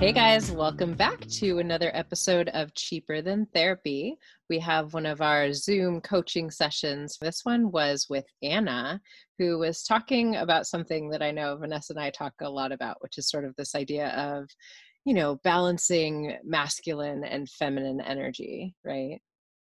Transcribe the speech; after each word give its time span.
Hey 0.00 0.12
guys, 0.12 0.50
welcome 0.50 0.94
back 0.94 1.20
to 1.38 1.60
another 1.60 1.90
episode 1.94 2.48
of 2.48 2.74
Cheaper 2.74 3.22
Than 3.22 3.46
Therapy. 3.54 4.18
We 4.50 4.58
have 4.58 4.92
one 4.92 5.06
of 5.06 5.22
our 5.22 5.52
Zoom 5.52 6.00
coaching 6.00 6.50
sessions. 6.50 7.16
This 7.20 7.42
one 7.44 7.70
was 7.70 8.08
with 8.10 8.26
Anna, 8.42 9.00
who 9.38 9.58
was 9.58 9.84
talking 9.84 10.34
about 10.36 10.66
something 10.66 11.08
that 11.10 11.22
I 11.22 11.30
know 11.30 11.56
Vanessa 11.56 11.92
and 11.92 12.02
I 12.02 12.10
talk 12.10 12.34
a 12.42 12.50
lot 12.50 12.72
about, 12.72 12.96
which 13.00 13.18
is 13.18 13.30
sort 13.30 13.44
of 13.44 13.54
this 13.56 13.76
idea 13.76 14.08
of, 14.08 14.50
you 15.04 15.14
know, 15.14 15.36
balancing 15.44 16.38
masculine 16.44 17.24
and 17.24 17.48
feminine 17.48 18.00
energy, 18.00 18.74
right? 18.84 19.22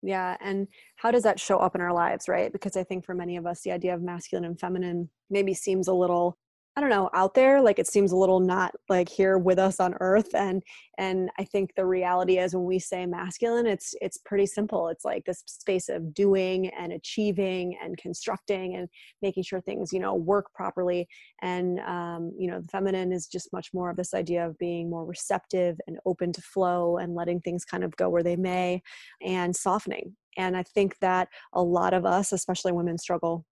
Yeah, 0.02 0.38
and 0.40 0.68
how 0.96 1.12
does 1.12 1.24
that 1.24 1.40
show 1.40 1.58
up 1.58 1.76
in 1.76 1.82
our 1.82 1.94
lives, 1.94 2.30
right? 2.30 2.52
Because 2.52 2.78
I 2.78 2.84
think 2.84 3.06
for 3.06 3.14
many 3.14 3.36
of 3.36 3.46
us, 3.46 3.62
the 3.62 3.72
idea 3.74 3.94
of 3.94 4.02
masculine 4.02 4.46
and 4.46 4.60
feminine 4.60 5.10
maybe 5.30 5.54
seems 5.54 5.88
a 5.88 5.94
little 5.94 6.38
I 6.78 6.82
don't 6.82 6.90
know, 6.90 7.10
out 7.14 7.36
there, 7.36 7.62
like 7.62 7.80
it 7.80 7.88
seems 7.88 8.12
a 8.12 8.18
little 8.18 8.42
not 8.42 8.74
like 8.90 9.08
here 9.08 9.38
with 9.38 9.58
us 9.58 9.80
on 9.80 9.96
earth 10.02 10.36
and 10.36 10.62
and 10.98 11.30
I 11.40 11.46
think 11.46 11.74
the 11.76 11.86
reality 11.86 12.38
is 12.38 12.54
when 12.54 12.66
we 12.66 12.80
say 12.80 13.06
masculine, 13.06 13.66
it's 13.66 13.96
it's 14.02 14.18
pretty 14.18 14.46
simple. 14.46 14.90
It's 14.90 15.06
like 15.06 15.24
this 15.24 15.42
space 15.46 15.88
of 15.88 16.14
doing 16.14 16.68
and 16.70 16.92
achieving 16.92 17.78
and 17.82 17.98
constructing 17.98 18.76
and 18.76 18.90
making 19.22 19.44
sure 19.44 19.62
things, 19.62 19.94
you 19.94 20.00
know, 20.00 20.16
work 20.16 20.54
properly 20.54 21.08
and 21.42 21.80
um, 21.80 22.34
you 22.38 22.50
know, 22.52 22.60
the 22.60 22.68
feminine 22.68 23.14
is 23.14 23.28
just 23.28 23.54
much 23.54 23.70
more 23.74 23.90
of 23.90 23.96
this 23.96 24.14
idea 24.14 24.46
of 24.46 24.58
being 24.58 24.90
more 24.90 25.06
receptive 25.06 25.78
and 25.88 25.98
open 26.06 26.34
to 26.34 26.42
flow 26.42 26.98
and 26.98 27.16
letting 27.16 27.40
things 27.40 27.64
kind 27.64 27.86
of 27.86 27.96
go 27.96 28.10
where 28.10 28.24
they 28.24 28.36
may 28.36 28.82
and 29.26 29.56
softening. 29.56 30.16
And 30.38 30.58
I 30.58 30.64
think 30.64 31.00
that 31.00 31.30
a 31.54 31.64
lot 31.64 31.94
of 31.94 32.06
us, 32.06 32.34
especially 32.34 32.74
women, 32.74 32.98
struggle 32.98 33.46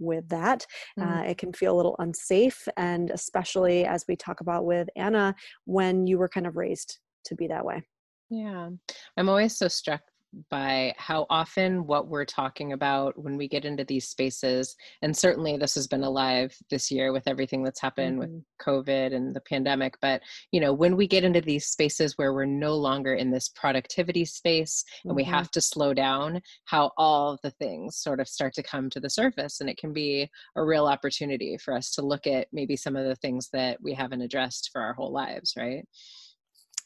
with 0.00 0.28
that. 0.28 0.66
Mm. 0.98 1.20
Uh, 1.20 1.24
it 1.24 1.38
can 1.38 1.52
feel 1.52 1.74
a 1.74 1.76
little 1.76 1.96
unsafe, 1.98 2.66
and 2.76 3.10
especially 3.10 3.84
as 3.84 4.04
we 4.08 4.16
talk 4.16 4.40
about 4.40 4.64
with 4.64 4.88
Anna, 4.96 5.34
when 5.64 6.06
you 6.06 6.18
were 6.18 6.28
kind 6.28 6.46
of 6.46 6.56
raised 6.56 6.98
to 7.26 7.34
be 7.34 7.46
that 7.48 7.64
way. 7.64 7.82
Yeah. 8.30 8.70
I'm 9.16 9.28
always 9.28 9.56
so 9.58 9.68
struck 9.68 10.02
by 10.48 10.94
how 10.96 11.26
often 11.28 11.86
what 11.86 12.08
we're 12.08 12.24
talking 12.24 12.72
about 12.72 13.18
when 13.20 13.36
we 13.36 13.48
get 13.48 13.64
into 13.64 13.84
these 13.84 14.08
spaces, 14.08 14.76
and 15.02 15.16
certainly 15.16 15.56
this 15.56 15.74
has 15.74 15.86
been 15.86 16.04
alive 16.04 16.54
this 16.70 16.90
year 16.90 17.12
with 17.12 17.26
everything 17.26 17.64
that's 17.64 17.80
happened 17.80 18.16
Mhm. 18.16 18.20
with 18.20 18.44
COVID 18.60 19.14
and 19.14 19.34
the 19.34 19.40
pandemic, 19.40 19.96
but 20.00 20.22
you 20.52 20.60
know, 20.60 20.72
when 20.72 20.96
we 20.96 21.06
get 21.06 21.24
into 21.24 21.40
these 21.40 21.66
spaces 21.66 22.16
where 22.16 22.32
we're 22.32 22.44
no 22.44 22.76
longer 22.76 23.14
in 23.14 23.30
this 23.30 23.48
productivity 23.48 24.24
space 24.24 24.84
and 25.04 25.16
we 25.16 25.24
Mhm. 25.24 25.28
have 25.28 25.50
to 25.50 25.60
slow 25.60 25.92
down, 25.92 26.40
how 26.64 26.92
all 26.96 27.38
the 27.42 27.50
things 27.50 27.96
sort 27.96 28.20
of 28.20 28.28
start 28.28 28.54
to 28.54 28.62
come 28.62 28.88
to 28.90 29.00
the 29.00 29.10
surface. 29.10 29.60
And 29.60 29.68
it 29.68 29.78
can 29.78 29.92
be 29.92 30.30
a 30.56 30.64
real 30.64 30.86
opportunity 30.86 31.56
for 31.56 31.74
us 31.74 31.90
to 31.92 32.02
look 32.02 32.26
at 32.26 32.48
maybe 32.52 32.76
some 32.76 32.96
of 32.96 33.06
the 33.06 33.16
things 33.16 33.48
that 33.52 33.82
we 33.82 33.94
haven't 33.94 34.22
addressed 34.22 34.70
for 34.72 34.80
our 34.80 34.92
whole 34.94 35.12
lives, 35.12 35.54
right? 35.56 35.84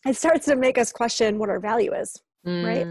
It 0.06 0.16
starts 0.16 0.46
to 0.46 0.56
make 0.56 0.78
us 0.78 0.92
question 0.92 1.38
what 1.38 1.48
our 1.48 1.60
value 1.60 1.92
is. 1.94 2.14
Right. 2.46 2.86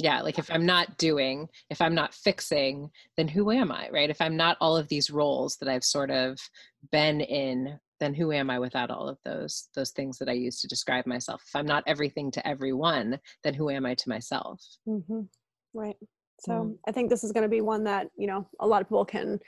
Mm. 0.00 0.04
Yeah, 0.04 0.22
like 0.22 0.38
if 0.38 0.50
I'm 0.50 0.66
not 0.66 0.98
doing, 0.98 1.48
if 1.70 1.80
I'm 1.80 1.94
not 1.94 2.14
fixing, 2.14 2.90
then 3.16 3.28
who 3.28 3.50
am 3.50 3.70
I, 3.70 3.88
right? 3.90 4.10
If 4.10 4.20
I'm 4.20 4.36
not 4.36 4.56
all 4.60 4.76
of 4.76 4.88
these 4.88 5.10
roles 5.10 5.56
that 5.56 5.68
I've 5.68 5.84
sort 5.84 6.10
of 6.10 6.38
been 6.90 7.20
in, 7.20 7.78
then 8.00 8.14
who 8.14 8.32
am 8.32 8.50
I 8.50 8.58
without 8.58 8.90
all 8.90 9.08
of 9.08 9.18
those 9.24 9.68
those 9.74 9.90
things 9.92 10.18
that 10.18 10.28
I 10.28 10.32
use 10.32 10.60
to 10.60 10.68
describe 10.68 11.06
myself? 11.06 11.42
If 11.46 11.54
I'm 11.54 11.66
not 11.66 11.84
everything 11.86 12.30
to 12.32 12.46
everyone, 12.46 13.18
then 13.44 13.54
who 13.54 13.70
am 13.70 13.86
I 13.86 13.94
to 13.94 14.08
myself? 14.08 14.60
Mm-hmm. 14.88 15.20
Right. 15.72 15.96
So 16.40 16.52
Mm. 16.52 16.78
I 16.88 16.92
think 16.92 17.10
this 17.10 17.24
is 17.24 17.32
going 17.32 17.44
to 17.44 17.48
be 17.48 17.60
one 17.60 17.84
that 17.84 18.08
you 18.16 18.26
know 18.26 18.46
a 18.60 18.66
lot 18.66 18.82
of 18.82 18.88
people 18.88 19.04
can 19.04 19.38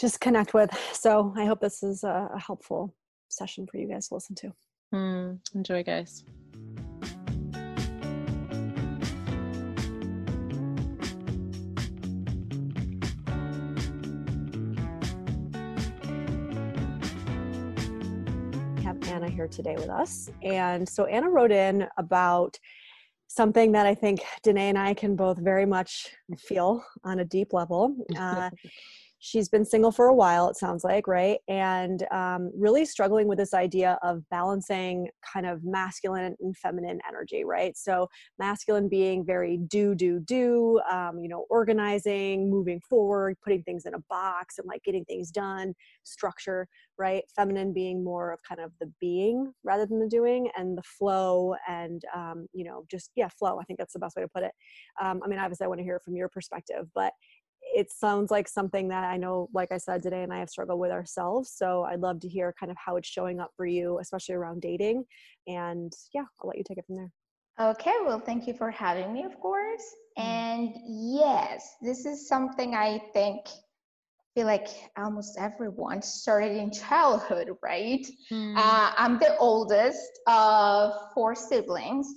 just 0.00 0.20
connect 0.20 0.54
with. 0.54 0.70
So 0.92 1.32
I 1.36 1.44
hope 1.44 1.60
this 1.60 1.82
is 1.82 2.04
a, 2.04 2.30
helpful 2.38 2.94
session 3.28 3.66
for 3.66 3.78
you 3.78 3.88
guys 3.88 4.08
to 4.08 4.14
listen 4.14 4.34
to. 4.36 4.52
Hmm. 4.92 5.34
Enjoy, 5.54 5.82
guys. 5.82 6.24
Here 19.34 19.48
today 19.48 19.74
with 19.76 19.88
us. 19.88 20.30
And 20.42 20.88
so 20.88 21.06
Anna 21.06 21.28
wrote 21.28 21.50
in 21.50 21.86
about 21.98 22.58
something 23.26 23.72
that 23.72 23.86
I 23.86 23.94
think 23.94 24.20
Danae 24.42 24.68
and 24.68 24.78
I 24.78 24.94
can 24.94 25.16
both 25.16 25.38
very 25.38 25.66
much 25.66 26.08
feel 26.38 26.84
on 27.02 27.18
a 27.18 27.24
deep 27.24 27.52
level. 27.52 27.96
Uh, 28.18 28.50
she's 29.24 29.48
been 29.48 29.64
single 29.64 29.90
for 29.90 30.06
a 30.06 30.14
while 30.14 30.50
it 30.50 30.56
sounds 30.56 30.84
like 30.84 31.08
right? 31.08 31.38
And 31.48 32.06
um, 32.12 32.50
really 32.54 32.84
struggling 32.84 33.26
with 33.26 33.38
this 33.38 33.54
idea 33.54 33.98
of 34.02 34.22
balancing 34.28 35.08
kind 35.32 35.46
of 35.46 35.64
masculine 35.64 36.36
and 36.38 36.56
feminine 36.56 37.00
energy 37.08 37.42
right? 37.42 37.74
So 37.76 38.08
masculine 38.38 38.88
being 38.88 39.24
very 39.24 39.56
do 39.56 39.94
do 39.94 40.20
do 40.20 40.78
um, 40.90 41.20
you 41.22 41.28
know 41.28 41.46
organizing 41.48 42.50
moving 42.50 42.80
forward 42.88 43.36
putting 43.42 43.62
things 43.62 43.86
in 43.86 43.94
a 43.94 44.00
box 44.10 44.58
and 44.58 44.68
like 44.68 44.84
getting 44.84 45.06
things 45.06 45.30
done 45.30 45.74
structure 46.02 46.68
right? 46.98 47.24
Feminine 47.34 47.72
being 47.72 48.04
more 48.04 48.30
of 48.30 48.40
kind 48.46 48.60
of 48.60 48.72
the 48.78 48.92
being 49.00 49.52
rather 49.64 49.86
than 49.86 49.98
the 50.00 50.06
doing 50.06 50.48
and 50.56 50.76
the 50.76 50.82
flow 50.82 51.54
and 51.66 52.02
um, 52.14 52.46
you 52.52 52.64
know 52.64 52.84
just 52.90 53.10
yeah 53.16 53.28
flow 53.28 53.58
i 53.58 53.64
think 53.64 53.78
that's 53.78 53.94
the 53.94 53.98
best 53.98 54.16
way 54.16 54.22
to 54.22 54.28
put 54.28 54.42
it. 54.42 54.52
Um, 55.02 55.22
i 55.24 55.28
mean 55.28 55.38
obviously 55.38 55.64
i 55.64 55.68
want 55.68 55.78
to 55.78 55.84
hear 55.84 55.98
from 55.98 56.14
your 56.14 56.28
perspective 56.28 56.86
but 56.94 57.12
it 57.74 57.90
sounds 57.92 58.30
like 58.30 58.48
something 58.48 58.88
that 58.88 59.04
I 59.04 59.16
know, 59.16 59.48
like 59.52 59.72
I 59.72 59.78
said 59.78 60.02
today, 60.02 60.22
and 60.22 60.32
I 60.32 60.38
have 60.38 60.48
struggled 60.48 60.78
with 60.78 60.92
ourselves. 60.92 61.52
So 61.54 61.82
I'd 61.82 62.00
love 62.00 62.20
to 62.20 62.28
hear 62.28 62.54
kind 62.58 62.70
of 62.70 62.78
how 62.84 62.96
it's 62.96 63.08
showing 63.08 63.40
up 63.40 63.50
for 63.56 63.66
you, 63.66 63.98
especially 64.00 64.36
around 64.36 64.62
dating. 64.62 65.04
And 65.46 65.92
yeah, 66.14 66.24
I'll 66.40 66.48
let 66.48 66.58
you 66.58 66.64
take 66.66 66.78
it 66.78 66.86
from 66.86 66.96
there. 66.96 67.10
Okay, 67.60 67.94
well, 68.04 68.20
thank 68.20 68.46
you 68.46 68.54
for 68.54 68.70
having 68.70 69.12
me, 69.12 69.24
of 69.24 69.38
course. 69.40 69.82
Mm-hmm. 70.18 70.28
And 70.28 70.74
yes, 70.86 71.76
this 71.82 72.06
is 72.06 72.28
something 72.28 72.74
I 72.74 73.00
think 73.12 73.46
feel 74.34 74.46
like 74.46 74.68
almost 74.96 75.38
everyone 75.38 76.02
started 76.02 76.56
in 76.56 76.72
childhood, 76.72 77.50
right? 77.62 78.04
Mm. 78.32 78.56
Uh, 78.56 78.92
I'm 78.96 79.18
the 79.18 79.36
oldest 79.38 80.10
of 80.26 80.92
four 81.14 81.34
siblings, 81.34 82.08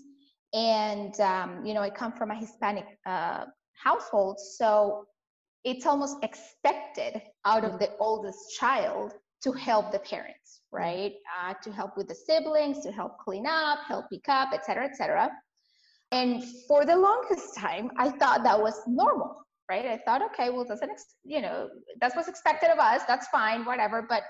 and 0.53 1.19
um, 1.19 1.63
you 1.63 1.75
know 1.75 1.81
I 1.81 1.91
come 1.91 2.13
from 2.13 2.31
a 2.31 2.35
Hispanic 2.35 2.85
uh, 3.05 3.45
household, 3.83 4.39
so 4.39 5.05
it's 5.67 5.85
almost 5.85 6.15
expected 6.23 7.21
out 7.43 7.65
of 7.65 7.77
the 7.77 7.89
oldest 7.99 8.39
child 8.57 9.11
to 9.43 9.51
help 9.51 9.91
the 9.91 9.99
parents 9.99 10.61
right 10.71 11.13
uh, 11.37 11.53
to 11.61 11.71
help 11.71 11.97
with 11.97 12.07
the 12.07 12.15
siblings 12.15 12.79
to 12.79 12.91
help 12.91 13.17
clean 13.19 13.45
up 13.45 13.79
help 13.85 14.05
pick 14.09 14.27
up 14.29 14.53
etc 14.53 14.85
etc 14.85 15.29
and 16.13 16.41
for 16.67 16.85
the 16.85 16.95
longest 16.95 17.53
time 17.55 17.91
i 17.97 18.09
thought 18.09 18.43
that 18.43 18.59
was 18.59 18.79
normal 18.87 19.35
right 19.69 19.85
i 19.85 19.97
thought 20.05 20.21
okay 20.21 20.49
well 20.49 20.63
doesn't 20.63 20.89
ex- 20.89 21.15
you 21.25 21.41
know 21.41 21.67
that's 21.99 22.15
what's 22.15 22.29
expected 22.29 22.69
of 22.69 22.79
us 22.79 23.01
that's 23.05 23.27
fine 23.27 23.65
whatever 23.65 24.01
but 24.01 24.23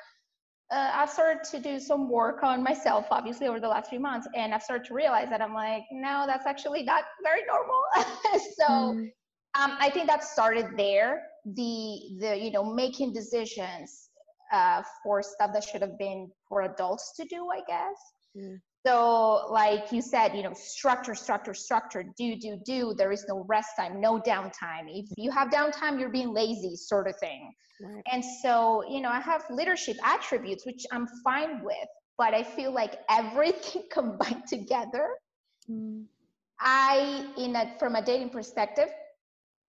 uh, 0.69 0.91
I've 0.95 1.09
started 1.09 1.45
to 1.51 1.59
do 1.59 1.79
some 1.79 2.09
work 2.09 2.43
on 2.43 2.61
myself, 2.61 3.05
obviously, 3.09 3.47
over 3.47 3.57
the 3.57 3.69
last 3.69 3.89
few 3.89 4.01
months, 4.01 4.27
and 4.35 4.53
I've 4.53 4.61
started 4.61 4.85
to 4.87 4.93
realize 4.93 5.29
that 5.29 5.41
I'm 5.41 5.53
like, 5.53 5.83
no, 5.93 6.25
that's 6.27 6.45
actually 6.45 6.83
not 6.83 7.05
very 7.23 7.43
normal. 7.47 7.81
so 8.57 8.65
mm. 8.67 9.09
Um, 9.55 9.77
I 9.79 9.89
think 9.89 10.07
that 10.07 10.23
started 10.23 10.77
there. 10.77 11.23
The 11.45 12.17
the 12.19 12.37
you 12.37 12.51
know 12.51 12.63
making 12.63 13.13
decisions 13.13 14.09
uh, 14.51 14.83
for 15.03 15.21
stuff 15.21 15.51
that 15.53 15.63
should 15.63 15.81
have 15.81 15.97
been 15.97 16.29
for 16.47 16.61
adults 16.61 17.13
to 17.17 17.25
do, 17.25 17.47
I 17.49 17.61
guess. 17.67 17.97
Mm. 18.37 18.59
So, 18.85 19.47
like 19.49 19.91
you 19.91 20.01
said, 20.01 20.35
you 20.35 20.43
know, 20.43 20.53
structure, 20.53 21.13
structure, 21.13 21.53
structure, 21.53 22.05
do, 22.17 22.37
do, 22.37 22.57
do. 22.65 22.93
There 22.97 23.11
is 23.11 23.25
no 23.27 23.43
rest 23.49 23.71
time, 23.77 23.99
no 23.99 24.21
downtime. 24.21 24.85
If 24.87 25.07
you 25.17 25.29
have 25.31 25.49
downtime, 25.49 25.99
you're 25.99 26.11
being 26.11 26.33
lazy, 26.33 26.75
sort 26.75 27.07
of 27.07 27.15
thing. 27.19 27.51
Right. 27.81 28.03
And 28.11 28.23
so, 28.41 28.83
you 28.89 29.01
know, 29.01 29.09
I 29.09 29.19
have 29.19 29.43
leadership 29.49 29.97
attributes, 30.05 30.65
which 30.65 30.85
I'm 30.91 31.05
fine 31.23 31.63
with, 31.63 31.89
but 32.17 32.33
I 32.33 32.43
feel 32.43 32.71
like 32.71 32.99
everything 33.09 33.83
combined 33.91 34.43
together. 34.47 35.09
Mm. 35.69 36.05
I, 36.59 37.25
in 37.37 37.55
a 37.55 37.75
from 37.77 37.95
a 37.95 38.01
dating 38.01 38.29
perspective, 38.29 38.89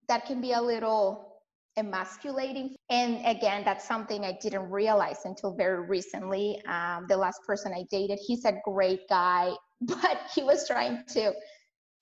that 0.08 0.26
can 0.26 0.40
be 0.40 0.52
a 0.52 0.60
little 0.60 1.36
emasculating. 1.76 2.74
And 2.90 3.20
again, 3.26 3.62
that's 3.64 3.86
something 3.86 4.24
I 4.24 4.38
didn't 4.40 4.70
realize 4.70 5.20
until 5.24 5.54
very 5.54 5.86
recently. 5.86 6.62
Um, 6.66 7.06
the 7.08 7.16
last 7.16 7.40
person 7.46 7.72
I 7.74 7.84
dated, 7.90 8.18
he's 8.26 8.44
a 8.44 8.54
great 8.64 9.08
guy, 9.08 9.52
but 9.80 10.20
he 10.34 10.42
was 10.42 10.66
trying 10.66 11.04
to 11.08 11.32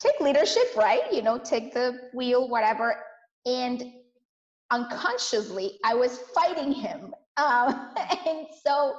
take 0.00 0.20
leadership, 0.20 0.76
right? 0.76 1.12
You 1.12 1.22
know, 1.22 1.38
take 1.38 1.74
the 1.74 1.98
wheel, 2.14 2.48
whatever. 2.48 2.96
And 3.46 3.82
unconsciously, 4.70 5.78
I 5.84 5.94
was 5.94 6.18
fighting 6.34 6.72
him. 6.72 7.14
Um, 7.36 7.90
and 8.28 8.46
so, 8.64 8.94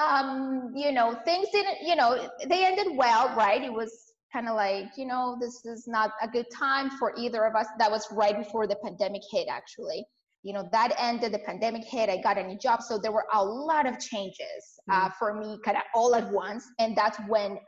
um, 0.00 0.72
you 0.74 0.90
know, 0.90 1.14
things 1.26 1.48
didn't, 1.52 1.86
you 1.86 1.94
know, 1.94 2.30
they 2.48 2.64
ended 2.64 2.96
well, 2.96 3.36
right? 3.36 3.62
It 3.62 3.70
was 3.70 4.11
kind 4.32 4.48
of 4.48 4.56
like, 4.56 4.96
you 4.96 5.06
know, 5.06 5.36
this 5.40 5.64
is 5.64 5.86
not 5.86 6.12
a 6.22 6.28
good 6.28 6.46
time 6.54 6.90
for 6.90 7.12
either 7.16 7.44
of 7.44 7.54
us. 7.54 7.66
That 7.78 7.90
was 7.90 8.06
right 8.10 8.36
before 8.36 8.66
the 8.66 8.76
pandemic 8.76 9.22
hit, 9.30 9.46
actually. 9.50 10.04
You 10.42 10.52
know, 10.52 10.68
that 10.72 10.94
ended, 10.98 11.32
the 11.32 11.38
pandemic 11.40 11.84
hit, 11.84 12.08
I 12.08 12.16
got 12.20 12.38
a 12.38 12.42
new 12.42 12.58
job. 12.58 12.82
So 12.82 12.98
there 12.98 13.12
were 13.12 13.26
a 13.32 13.44
lot 13.44 13.86
of 13.86 13.98
changes 14.00 14.80
uh, 14.90 15.08
mm. 15.08 15.12
for 15.18 15.34
me 15.34 15.58
kind 15.64 15.76
of 15.76 15.84
all 15.94 16.14
at 16.14 16.28
once. 16.30 16.66
And 16.78 16.96
that's 16.96 17.18
when 17.28 17.58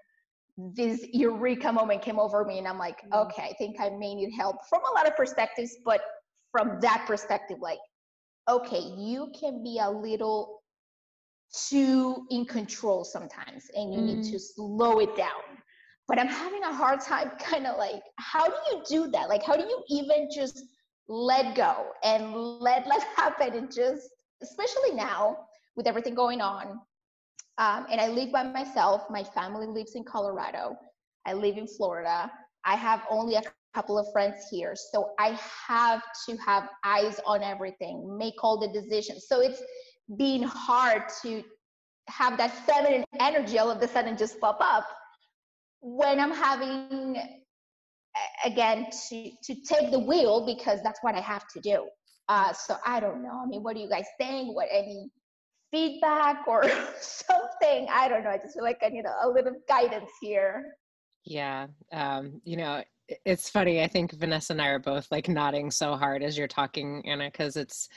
this 0.56 1.04
eureka 1.12 1.72
moment 1.72 2.02
came 2.02 2.18
over 2.18 2.44
me. 2.44 2.58
And 2.58 2.66
I'm 2.66 2.78
like, 2.78 2.98
mm. 3.02 3.26
okay, 3.26 3.42
I 3.42 3.52
think 3.58 3.76
I 3.78 3.90
may 3.90 4.14
need 4.14 4.32
help 4.36 4.56
from 4.68 4.80
a 4.90 4.94
lot 4.94 5.06
of 5.06 5.14
perspectives, 5.14 5.76
but 5.84 6.00
from 6.50 6.80
that 6.80 7.04
perspective, 7.06 7.58
like, 7.60 7.78
okay, 8.48 8.80
you 8.80 9.30
can 9.38 9.62
be 9.62 9.78
a 9.80 9.90
little 9.90 10.62
too 11.68 12.26
in 12.30 12.44
control 12.44 13.04
sometimes 13.04 13.66
and 13.74 13.94
you 13.94 14.00
mm. 14.00 14.04
need 14.06 14.32
to 14.32 14.38
slow 14.40 14.98
it 14.98 15.14
down 15.16 15.53
but 16.06 16.18
I'm 16.18 16.28
having 16.28 16.62
a 16.62 16.72
hard 16.72 17.00
time 17.00 17.30
kind 17.38 17.66
of 17.66 17.78
like, 17.78 18.02
how 18.18 18.46
do 18.46 18.56
you 18.70 18.82
do 18.88 19.10
that? 19.12 19.28
Like, 19.28 19.42
how 19.42 19.56
do 19.56 19.62
you 19.62 19.82
even 19.88 20.28
just 20.34 20.64
let 21.08 21.54
go 21.54 21.86
and 22.02 22.34
let 22.34 22.86
life 22.92 23.04
happen 23.16 23.54
and 23.54 23.72
just, 23.72 24.08
especially 24.42 24.92
now 24.94 25.36
with 25.76 25.86
everything 25.86 26.14
going 26.14 26.40
on. 26.40 26.80
Um, 27.58 27.86
and 27.90 28.00
I 28.00 28.08
live 28.08 28.32
by 28.32 28.42
myself. 28.42 29.02
My 29.10 29.22
family 29.22 29.66
lives 29.66 29.94
in 29.94 30.04
Colorado. 30.04 30.76
I 31.26 31.34
live 31.34 31.56
in 31.56 31.66
Florida. 31.66 32.30
I 32.64 32.76
have 32.76 33.02
only 33.10 33.36
a 33.36 33.42
couple 33.74 33.98
of 33.98 34.06
friends 34.12 34.46
here. 34.50 34.74
So 34.92 35.10
I 35.18 35.38
have 35.66 36.02
to 36.28 36.36
have 36.38 36.68
eyes 36.84 37.20
on 37.26 37.42
everything, 37.42 38.16
make 38.18 38.42
all 38.42 38.58
the 38.58 38.68
decisions. 38.68 39.26
So 39.28 39.40
it's 39.40 39.62
being 40.16 40.42
hard 40.42 41.02
to 41.22 41.42
have 42.08 42.36
that 42.38 42.52
feminine 42.66 43.04
energy 43.20 43.58
all 43.58 43.70
of 43.70 43.80
a 43.80 43.88
sudden 43.88 44.16
just 44.16 44.38
pop 44.40 44.58
up 44.60 44.86
when 45.84 46.18
I'm 46.18 46.32
having 46.32 47.16
again 48.44 48.86
to 49.08 49.30
to 49.42 49.54
take 49.68 49.90
the 49.90 49.98
wheel 49.98 50.46
because 50.46 50.82
that's 50.82 50.98
what 51.02 51.14
I 51.14 51.20
have 51.20 51.46
to 51.48 51.60
do. 51.60 51.86
Uh, 52.28 52.54
so 52.54 52.76
I 52.86 53.00
don't 53.00 53.22
know. 53.22 53.42
I 53.44 53.46
mean, 53.46 53.62
what 53.62 53.76
do 53.76 53.82
you 53.82 53.88
guys 53.88 54.06
think? 54.18 54.56
What 54.56 54.68
any 54.72 55.10
feedback 55.70 56.48
or 56.48 56.64
something? 57.00 57.86
I 57.92 58.08
don't 58.08 58.24
know. 58.24 58.30
I 58.30 58.38
just 58.38 58.54
feel 58.54 58.62
like 58.62 58.78
I 58.82 58.88
need 58.88 59.04
a, 59.04 59.26
a 59.26 59.28
little 59.28 59.52
guidance 59.68 60.10
here. 60.22 60.74
Yeah, 61.26 61.66
um, 61.92 62.40
you 62.44 62.56
know, 62.56 62.82
it's 63.26 63.50
funny. 63.50 63.82
I 63.82 63.86
think 63.86 64.12
Vanessa 64.12 64.54
and 64.54 64.62
I 64.62 64.68
are 64.68 64.78
both 64.78 65.08
like 65.10 65.28
nodding 65.28 65.70
so 65.70 65.96
hard 65.96 66.22
as 66.22 66.38
you're 66.38 66.48
talking, 66.48 67.02
Anna, 67.06 67.30
because 67.30 67.56
it's 67.56 67.90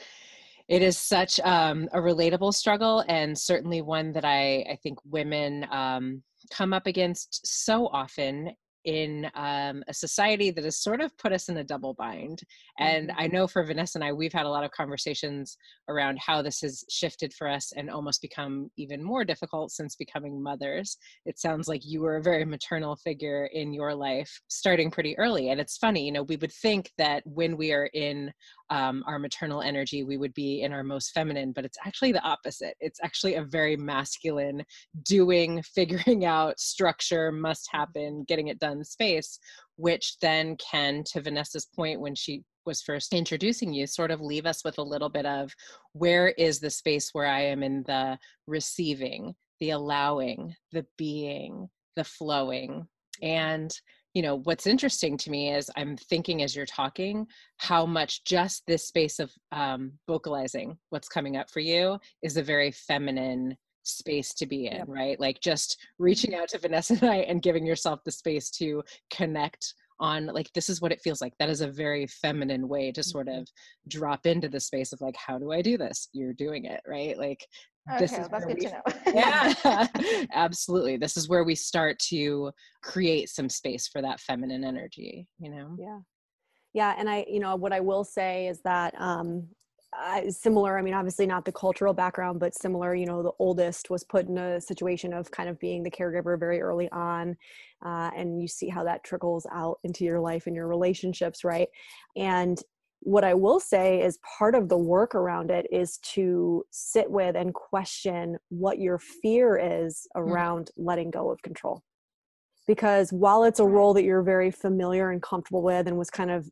it 0.68 0.81
is 0.81 0.98
such 0.98 1.40
um, 1.42 1.88
a 1.94 2.00
relatable 2.00 2.54
struggle 2.54 3.04
and 3.08 3.38
certainly 3.38 3.81
one 3.81 4.12
that 4.14 4.25
I 4.25 4.66
I 4.69 4.78
think 4.84 5.00
women 5.06 5.66
um, 5.72 6.24
come 6.52 6.74
up 6.74 6.88
against 6.88 7.46
so 7.46 7.88
often 7.88 8.52
in 8.88 9.30
um, 9.36 9.84
a 9.90 9.94
society 9.94 10.50
that 10.50 10.64
has 10.64 10.81
sort 10.81 11.02
of 11.02 11.16
put 11.18 11.33
us 11.33 11.50
in 11.50 11.57
a 11.57 11.64
double 11.64 11.94
bind. 11.95 12.42
And 12.80 13.09
mm-hmm. 13.09 13.19
I 13.19 13.28
know 13.28 13.45
for 13.45 13.66
Vanessa 13.66 13.97
and 13.97 14.04
I, 14.04 14.14
we've 14.14 14.31
had 14.31 14.45
a 14.45 14.50
lot 14.50 14.64
of 14.64 14.71
conversations 14.71 15.57
around 15.90 16.18
how 16.19 16.42
this 16.42 16.62
has 16.62 16.86
shifted 16.90 17.33
for 17.33 17.50
us 17.50 17.74
and 17.76 17.90
almost 17.90 18.21
become 18.21 18.71
even 18.78 19.04
more 19.04 19.26
difficult 19.26 19.71
since 19.71 19.97
becoming 19.97 20.42
mothers. 20.42 20.97
It 21.26 21.38
sounds 21.38 21.68
like 21.68 21.81
you 21.83 22.00
were 22.00 22.16
a 22.16 22.24
very 22.24 22.45
maternal 22.45 22.95
figure 22.95 23.50
in 23.52 23.74
your 23.74 23.94
life 23.94 24.40
starting 24.47 24.90
pretty 24.90 25.18
early. 25.18 25.50
And 25.50 25.59
it's 25.59 25.76
funny, 25.76 26.06
you 26.06 26.14
know, 26.14 26.24
we 26.24 26.38
would 26.38 26.54
think 26.54 26.92
that 26.97 27.24
when 27.26 27.57
we 27.57 27.74
are 27.74 27.90
in 27.94 28.31
um, 28.69 29.04
our 29.07 29.19
maternal 29.19 29.62
energy, 29.62 30.04
we 30.04 30.18
would 30.18 30.33
be 30.33 30.62
in 30.62 30.74
our 30.74 30.83
most 30.83 31.12
feminine, 31.12 31.52
but 31.52 31.66
it's 31.66 31.78
actually 31.86 32.12
the 32.12 32.24
opposite. 32.24 32.76
It's 32.80 33.00
actually 33.04 33.36
a 33.36 33.44
very 33.44 33.78
masculine 33.78 34.64
doing, 35.04 35.62
figuring 35.76 36.26
out 36.26 36.59
structure, 36.59 37.31
must 37.31 37.69
happen, 37.71 38.26
getting 38.28 38.47
it 38.47 38.59
done 38.59 38.83
space, 38.83 39.40
which 39.76 40.18
then 40.21 40.57
can, 40.57 41.04
to 41.12 41.21
Vanessa's 41.21 41.66
point 41.66 42.02
when 42.02 42.16
she 42.16 42.44
was 42.66 42.81
first 42.81 43.14
introducing 43.14 43.74
you, 43.74 43.88
sort 43.88 44.12
of 44.12 44.21
leave 44.21 44.45
us 44.45 44.64
with 44.64 44.78
a 44.78 44.83
little 44.83 45.09
bit 45.09 45.26
of 45.26 45.54
where 45.94 46.30
is 46.30 46.59
the 46.59 46.69
space 46.69 47.09
where 47.14 47.28
I 47.28 47.42
am 47.42 47.64
in 47.64 47.83
the 47.88 48.19
receiving, 48.45 49.33
the 49.59 49.71
allowing, 49.71 50.54
the 50.74 50.86
being, 50.97 51.69
the 51.95 52.04
flowing. 52.04 52.88
And 53.21 53.71
you 54.18 54.24
know 54.24 54.38
what's 54.45 54.66
interesting 54.66 55.16
to 55.16 55.30
me 55.30 55.54
is 55.54 55.69
i'm 55.78 55.95
thinking 55.95 56.42
as 56.42 56.56
you're 56.56 56.66
talking 56.66 57.28
how 57.57 57.86
much 57.86 58.24
just 58.24 58.64
this 58.66 58.88
space 58.88 59.19
of 59.19 59.31
um, 59.52 59.92
vocalizing 60.07 60.76
what's 60.90 61.07
coming 61.07 61.38
up 61.38 61.52
for 61.52 61.59
you 61.59 62.00
is 62.24 62.36
a 62.36 62.42
very 62.42 62.71
feminine 62.71 63.56
space 63.83 64.33
to 64.33 64.47
be 64.47 64.66
in 64.66 64.78
yep. 64.78 64.86
right 64.88 65.19
like 65.19 65.40
just 65.40 65.78
reaching 66.00 66.33
out 66.33 66.50
to 66.50 66.57
vanessa 66.57 66.94
and 66.94 67.12
i 67.12 67.18
and 67.18 67.44
giving 67.44 67.64
yourself 67.64 68.00
the 68.06 68.12
space 68.12 68.50
to 68.50 68.83
connect 69.12 69.76
on 70.00 70.26
like 70.28 70.52
this 70.54 70.68
is 70.68 70.81
what 70.81 70.92
it 70.92 71.02
feels 71.02 71.21
like 71.21 71.33
that 71.38 71.50
is 71.50 71.62
a 71.62 71.68
very 71.68 72.07
feminine 72.07 72.68
way 72.68 72.92
to 72.92 73.04
sort 73.04 73.28
Mm-hmm. 73.28 73.42
of 73.42 73.47
drop 73.88 74.26
into 74.26 74.50
the 74.50 74.59
space 74.59 74.94
of 74.94 75.02
like 75.02 75.16
how 75.16 75.38
do 75.38 75.52
i 75.52 75.62
do 75.62 75.78
this 75.78 76.09
you're 76.12 76.33
doing 76.33 76.66
it 76.66 76.81
right 76.88 77.19
like 77.19 77.45
this 78.00 78.12
Okay, 78.14 78.22
is 78.22 78.28
that's 78.30 78.46
good 78.46 78.58
we- 78.58 78.66
to 78.66 78.72
know. 78.72 78.82
yeah 79.14 79.88
absolutely 80.34 80.98
this 80.98 81.16
is 81.18 81.30
where 81.30 81.44
we 81.44 81.56
start 81.56 81.98
to 82.00 82.52
create 82.84 83.30
some 83.30 83.50
space 83.50 83.88
for 83.88 84.02
that 84.02 84.20
feminine 84.20 84.64
energy 84.64 85.28
you 85.40 85.50
know 85.50 85.76
Yeah. 85.80 86.00
Yeah. 86.74 86.94
And 86.98 87.10
I, 87.10 87.26
you 87.28 87.40
know, 87.40 87.56
what 87.56 87.74
I 87.74 87.80
will 87.80 88.04
say 88.04 88.48
is 88.48 88.62
that, 88.62 88.94
um, 89.00 89.48
I, 89.94 90.28
similar, 90.30 90.78
I 90.78 90.82
mean, 90.84 90.94
obviously 90.94 91.26
not 91.26 91.44
the 91.46 91.52
cultural 91.52 91.94
background, 91.94 92.40
but 92.40 92.54
similar, 92.54 92.94
you 92.94 93.06
know, 93.08 93.24
the 93.24 93.32
oldest 93.40 93.90
was 93.90 94.04
put 94.04 94.28
in 94.28 94.38
a 94.38 94.62
situation 94.62 95.12
of 95.14 95.32
kind 95.32 95.50
of 95.50 95.58
being 95.60 95.82
the 95.82 95.90
caregiver 95.90 96.38
very 96.38 96.62
early 96.62 96.88
on. 96.92 97.36
Uh, 97.84 98.12
and 98.16 98.40
you 98.40 98.48
see 98.48 98.68
how 98.70 98.84
that 98.84 99.04
trickles 99.04 99.48
out 99.52 99.80
into 99.86 100.04
your 100.04 100.20
life 100.20 100.46
and 100.46 100.56
your 100.56 100.68
relationships, 100.68 101.44
right? 101.44 101.70
And 102.16 102.62
what 103.07 103.23
I 103.23 103.33
will 103.33 103.61
say 103.61 104.02
is 104.02 104.19
part 104.37 104.54
of 104.54 104.68
the 104.68 104.78
work 104.78 105.16
around 105.16 105.49
it 105.49 105.66
is 105.71 105.97
to 106.16 106.66
sit 106.71 107.09
with 107.09 107.37
and 107.37 107.54
question 107.54 108.37
what 108.49 108.80
your 108.80 108.99
fear 108.99 109.57
is 109.57 110.06
around 110.14 110.71
letting 110.76 111.09
go 111.09 111.31
of 111.31 111.42
control. 111.42 111.83
Because 112.68 113.14
while 113.14 113.45
it's 113.45 113.61
a 113.61 113.66
role 113.66 113.94
that 113.94 114.04
you're 114.04 114.23
very 114.23 114.52
familiar 114.52 115.09
and 115.11 115.21
comfortable 115.21 115.64
with 115.64 115.87
and 115.87 115.97
was 115.97 116.09
kind 116.09 116.30
of 116.30 116.49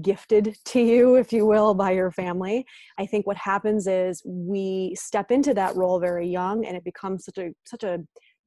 gifted 0.00 0.56
to 0.66 0.80
you, 0.80 1.16
if 1.16 1.32
you 1.32 1.44
will, 1.44 1.74
by 1.74 1.90
your 1.90 2.12
family, 2.12 2.64
I 2.96 3.04
think 3.04 3.26
what 3.26 3.36
happens 3.36 3.88
is 3.88 4.22
we 4.24 4.94
step 4.94 5.32
into 5.32 5.54
that 5.54 5.74
role 5.74 5.98
very 5.98 6.28
young 6.28 6.64
and 6.66 6.76
it 6.76 6.84
becomes 6.84 7.24
such 7.24 7.38
a 7.38 7.50
such 7.66 7.82
a 7.82 7.98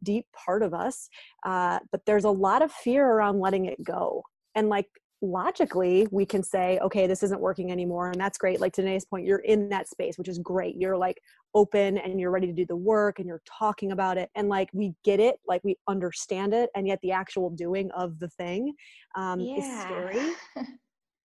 deep 0.01 0.27
part 0.45 0.63
of 0.63 0.73
us. 0.73 1.09
Uh, 1.45 1.79
but 1.91 2.05
there's 2.05 2.23
a 2.23 2.29
lot 2.29 2.61
of 2.61 2.71
fear 2.71 3.05
around 3.05 3.41
letting 3.41 3.65
it 3.65 3.83
go. 3.83 4.23
And 4.55 4.69
like 4.69 4.87
logically 5.23 6.07
we 6.11 6.25
can 6.25 6.43
say 6.43 6.77
okay 6.79 7.07
this 7.07 7.23
isn't 7.23 7.39
working 7.41 7.71
anymore 7.71 8.09
and 8.11 8.19
that's 8.21 8.37
great. 8.37 8.59
Like 8.59 8.73
to 8.73 8.81
Danae's 8.81 9.05
point 9.05 9.25
you're 9.25 9.39
in 9.39 9.69
that 9.69 9.89
space 9.89 10.17
which 10.17 10.27
is 10.27 10.37
great. 10.37 10.75
You're 10.75 10.97
like 10.97 11.19
open 11.55 11.97
and 11.97 12.19
you're 12.19 12.29
ready 12.29 12.47
to 12.47 12.53
do 12.53 12.65
the 12.65 12.75
work 12.75 13.19
and 13.19 13.27
you're 13.27 13.41
talking 13.47 13.91
about 13.93 14.17
it 14.17 14.29
and 14.35 14.49
like 14.49 14.69
we 14.73 14.93
get 15.03 15.19
it 15.19 15.37
like 15.47 15.63
we 15.63 15.77
understand 15.87 16.53
it 16.53 16.69
and 16.75 16.87
yet 16.87 16.99
the 17.01 17.11
actual 17.11 17.49
doing 17.49 17.89
of 17.91 18.19
the 18.19 18.27
thing 18.27 18.73
um, 19.15 19.39
is 19.39 19.63
scary 19.81 20.33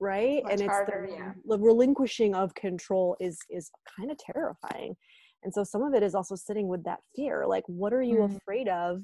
right? 0.01 0.43
Much 0.45 0.53
and 0.53 0.61
it's 0.61 0.71
harder, 0.71 1.07
the, 1.09 1.13
yeah. 1.15 1.33
the 1.47 1.59
relinquishing 1.59 2.35
of 2.35 2.55
control 2.55 3.17
is 3.21 3.39
is 3.51 3.71
kind 3.97 4.11
of 4.11 4.19
terrifying. 4.19 4.95
And 5.43 5.53
so 5.53 5.65
some 5.65 5.83
of 5.83 5.95
it 5.95 6.03
is 6.03 6.15
also 6.15 6.35
sitting 6.35 6.69
with 6.69 6.85
that 6.85 7.01
fear 7.15 7.45
like 7.47 7.65
what 7.67 7.93
are 7.93 8.03
you 8.03 8.17
Mm. 8.19 8.37
afraid 8.37 8.69
of 8.69 9.03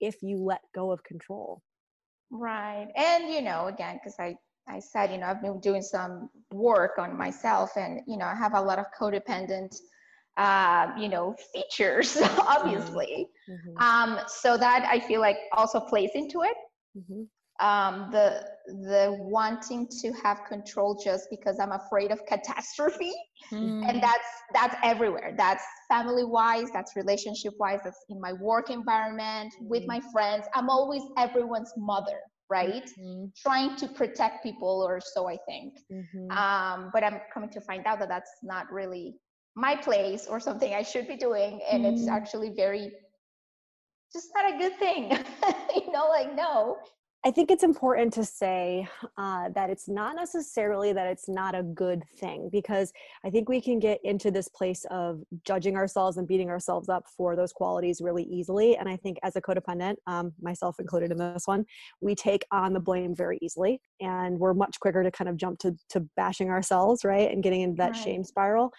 if 0.00 0.16
you 0.22 0.36
let 0.36 0.60
go 0.74 0.90
of 0.90 1.02
control 1.04 1.62
Right. 2.30 2.88
And, 2.96 3.28
you 3.32 3.42
know, 3.42 3.66
again, 3.66 3.96
because 3.96 4.18
I, 4.18 4.36
I 4.68 4.80
said, 4.80 5.10
you 5.12 5.18
know, 5.18 5.26
I've 5.26 5.42
been 5.42 5.60
doing 5.60 5.82
some 5.82 6.30
work 6.52 6.98
on 6.98 7.16
myself 7.16 7.76
and, 7.76 8.00
you 8.06 8.16
know, 8.16 8.26
I 8.26 8.34
have 8.34 8.54
a 8.54 8.60
lot 8.60 8.78
of 8.78 8.86
codependent, 8.98 9.76
uh, 10.36 10.88
you 10.98 11.08
know, 11.08 11.34
features, 11.52 12.16
obviously. 12.38 13.28
Mhm, 13.48 13.76
Um, 13.80 14.18
so 14.26 14.56
that 14.56 14.86
I 14.90 14.98
feel 15.00 15.20
like 15.20 15.36
also 15.52 15.80
plays 15.80 16.10
into 16.14 16.42
it. 16.42 16.56
mhm, 16.94 17.28
Um, 17.60 18.08
the, 18.12 18.44
the 18.66 19.16
wanting 19.20 19.88
to 20.02 20.12
have 20.22 20.40
control 20.48 21.00
just 21.02 21.28
because 21.30 21.58
I'm 21.60 21.72
afraid 21.72 22.10
of 22.10 22.24
catastrophe. 22.28 23.12
Mm. 23.52 23.88
And 23.88 24.02
that's, 24.02 24.28
that's 24.52 24.76
everywhere. 24.82 25.34
That's 25.36 25.64
family 25.88 26.24
wise, 26.24 26.68
that's 26.72 26.96
relationship 26.96 27.54
wise, 27.58 27.80
that's 27.84 28.04
in 28.08 28.20
my 28.20 28.32
work 28.34 28.70
environment, 28.70 29.54
with 29.68 29.82
Mhm. 29.82 29.86
my 29.86 30.00
friends. 30.12 30.46
I'm 30.54 30.68
always 30.68 31.02
everyone's 31.16 31.72
mother, 31.76 32.18
right? 32.50 32.88
mhm, 32.98 33.32
trying 33.36 33.76
to 33.76 33.86
protect 33.88 34.42
people 34.42 34.84
or 34.88 35.00
so 35.00 35.28
i 35.28 35.36
think 35.48 35.74
mhm. 35.90 36.40
um, 36.40 36.90
but 36.92 37.02
i'm 37.04 37.20
coming 37.32 37.50
to 37.50 37.60
find 37.60 37.86
out 37.86 37.98
that 37.98 38.08
that's 38.08 38.30
not 38.42 38.70
really 38.72 39.14
my 39.56 39.76
place 39.76 40.26
or 40.26 40.40
something 40.40 40.74
i 40.74 40.82
should 40.82 41.06
be 41.06 41.16
doing 41.16 41.60
and 41.70 41.84
it's 41.84 42.06
Mm. 42.06 42.08
actually 42.08 42.50
very 42.56 42.90
just 44.12 44.28
not 44.34 44.54
a 44.54 44.58
good 44.58 44.76
thing 44.78 45.10
you 45.76 45.92
know 45.92 46.08
like 46.08 46.34
no 46.34 46.76
I 47.26 47.32
think 47.32 47.50
it's 47.50 47.64
important 47.64 48.12
to 48.12 48.24
say 48.24 48.86
uh, 49.18 49.48
that 49.48 49.68
it's 49.68 49.88
not 49.88 50.14
necessarily 50.14 50.92
that 50.92 51.08
it's 51.08 51.28
not 51.28 51.56
a 51.56 51.64
good 51.64 52.04
thing 52.20 52.48
because 52.52 52.92
I 53.24 53.30
think 53.30 53.48
we 53.48 53.60
can 53.60 53.80
get 53.80 53.98
into 54.04 54.30
this 54.30 54.46
place 54.46 54.86
of 54.92 55.24
judging 55.44 55.74
ourselves 55.74 56.18
and 56.18 56.28
beating 56.28 56.50
ourselves 56.50 56.88
up 56.88 57.02
for 57.16 57.34
those 57.34 57.52
qualities 57.52 58.00
really 58.00 58.22
easily. 58.22 58.76
And 58.76 58.88
I 58.88 58.96
think 58.96 59.18
as 59.24 59.34
a 59.34 59.40
codependent, 59.40 59.96
um, 60.06 60.34
myself 60.40 60.78
included 60.78 61.10
in 61.10 61.18
this 61.18 61.48
one, 61.48 61.64
we 62.00 62.14
take 62.14 62.44
on 62.52 62.72
the 62.72 62.78
blame 62.78 63.12
very 63.12 63.40
easily 63.42 63.80
and 64.00 64.38
we're 64.38 64.54
much 64.54 64.78
quicker 64.78 65.02
to 65.02 65.10
kind 65.10 65.28
of 65.28 65.36
jump 65.36 65.58
to, 65.58 65.74
to 65.90 66.06
bashing 66.14 66.48
ourselves, 66.48 67.04
right? 67.04 67.32
And 67.32 67.42
getting 67.42 67.62
into 67.62 67.78
that 67.78 67.86
Right. 67.86 68.04
shame 68.04 68.22
spiral 68.22 68.72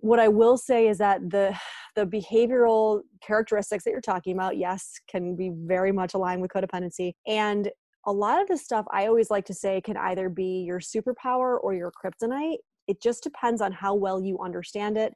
what 0.00 0.18
I 0.18 0.28
will 0.28 0.56
say 0.56 0.88
is 0.88 0.98
that 0.98 1.30
the 1.30 1.56
the 1.96 2.06
behavioral 2.06 3.00
characteristics 3.20 3.84
that 3.84 3.90
you're 3.90 4.00
talking 4.00 4.32
about, 4.32 4.56
yes, 4.56 4.92
can 5.08 5.34
be 5.34 5.50
very 5.52 5.90
much 5.90 6.14
aligned 6.14 6.40
with 6.40 6.52
codependency. 6.52 7.14
And 7.26 7.68
a 8.06 8.12
lot 8.12 8.40
of 8.40 8.46
the 8.46 8.56
stuff 8.56 8.86
I 8.92 9.06
always 9.06 9.28
like 9.28 9.44
to 9.46 9.54
say 9.54 9.80
can 9.80 9.96
either 9.96 10.28
be 10.28 10.64
your 10.64 10.78
superpower 10.78 11.58
or 11.60 11.74
your 11.74 11.92
kryptonite. 11.92 12.58
It 12.86 13.02
just 13.02 13.24
depends 13.24 13.60
on 13.60 13.72
how 13.72 13.94
well 13.94 14.22
you 14.22 14.38
understand 14.38 14.96
it 14.96 15.12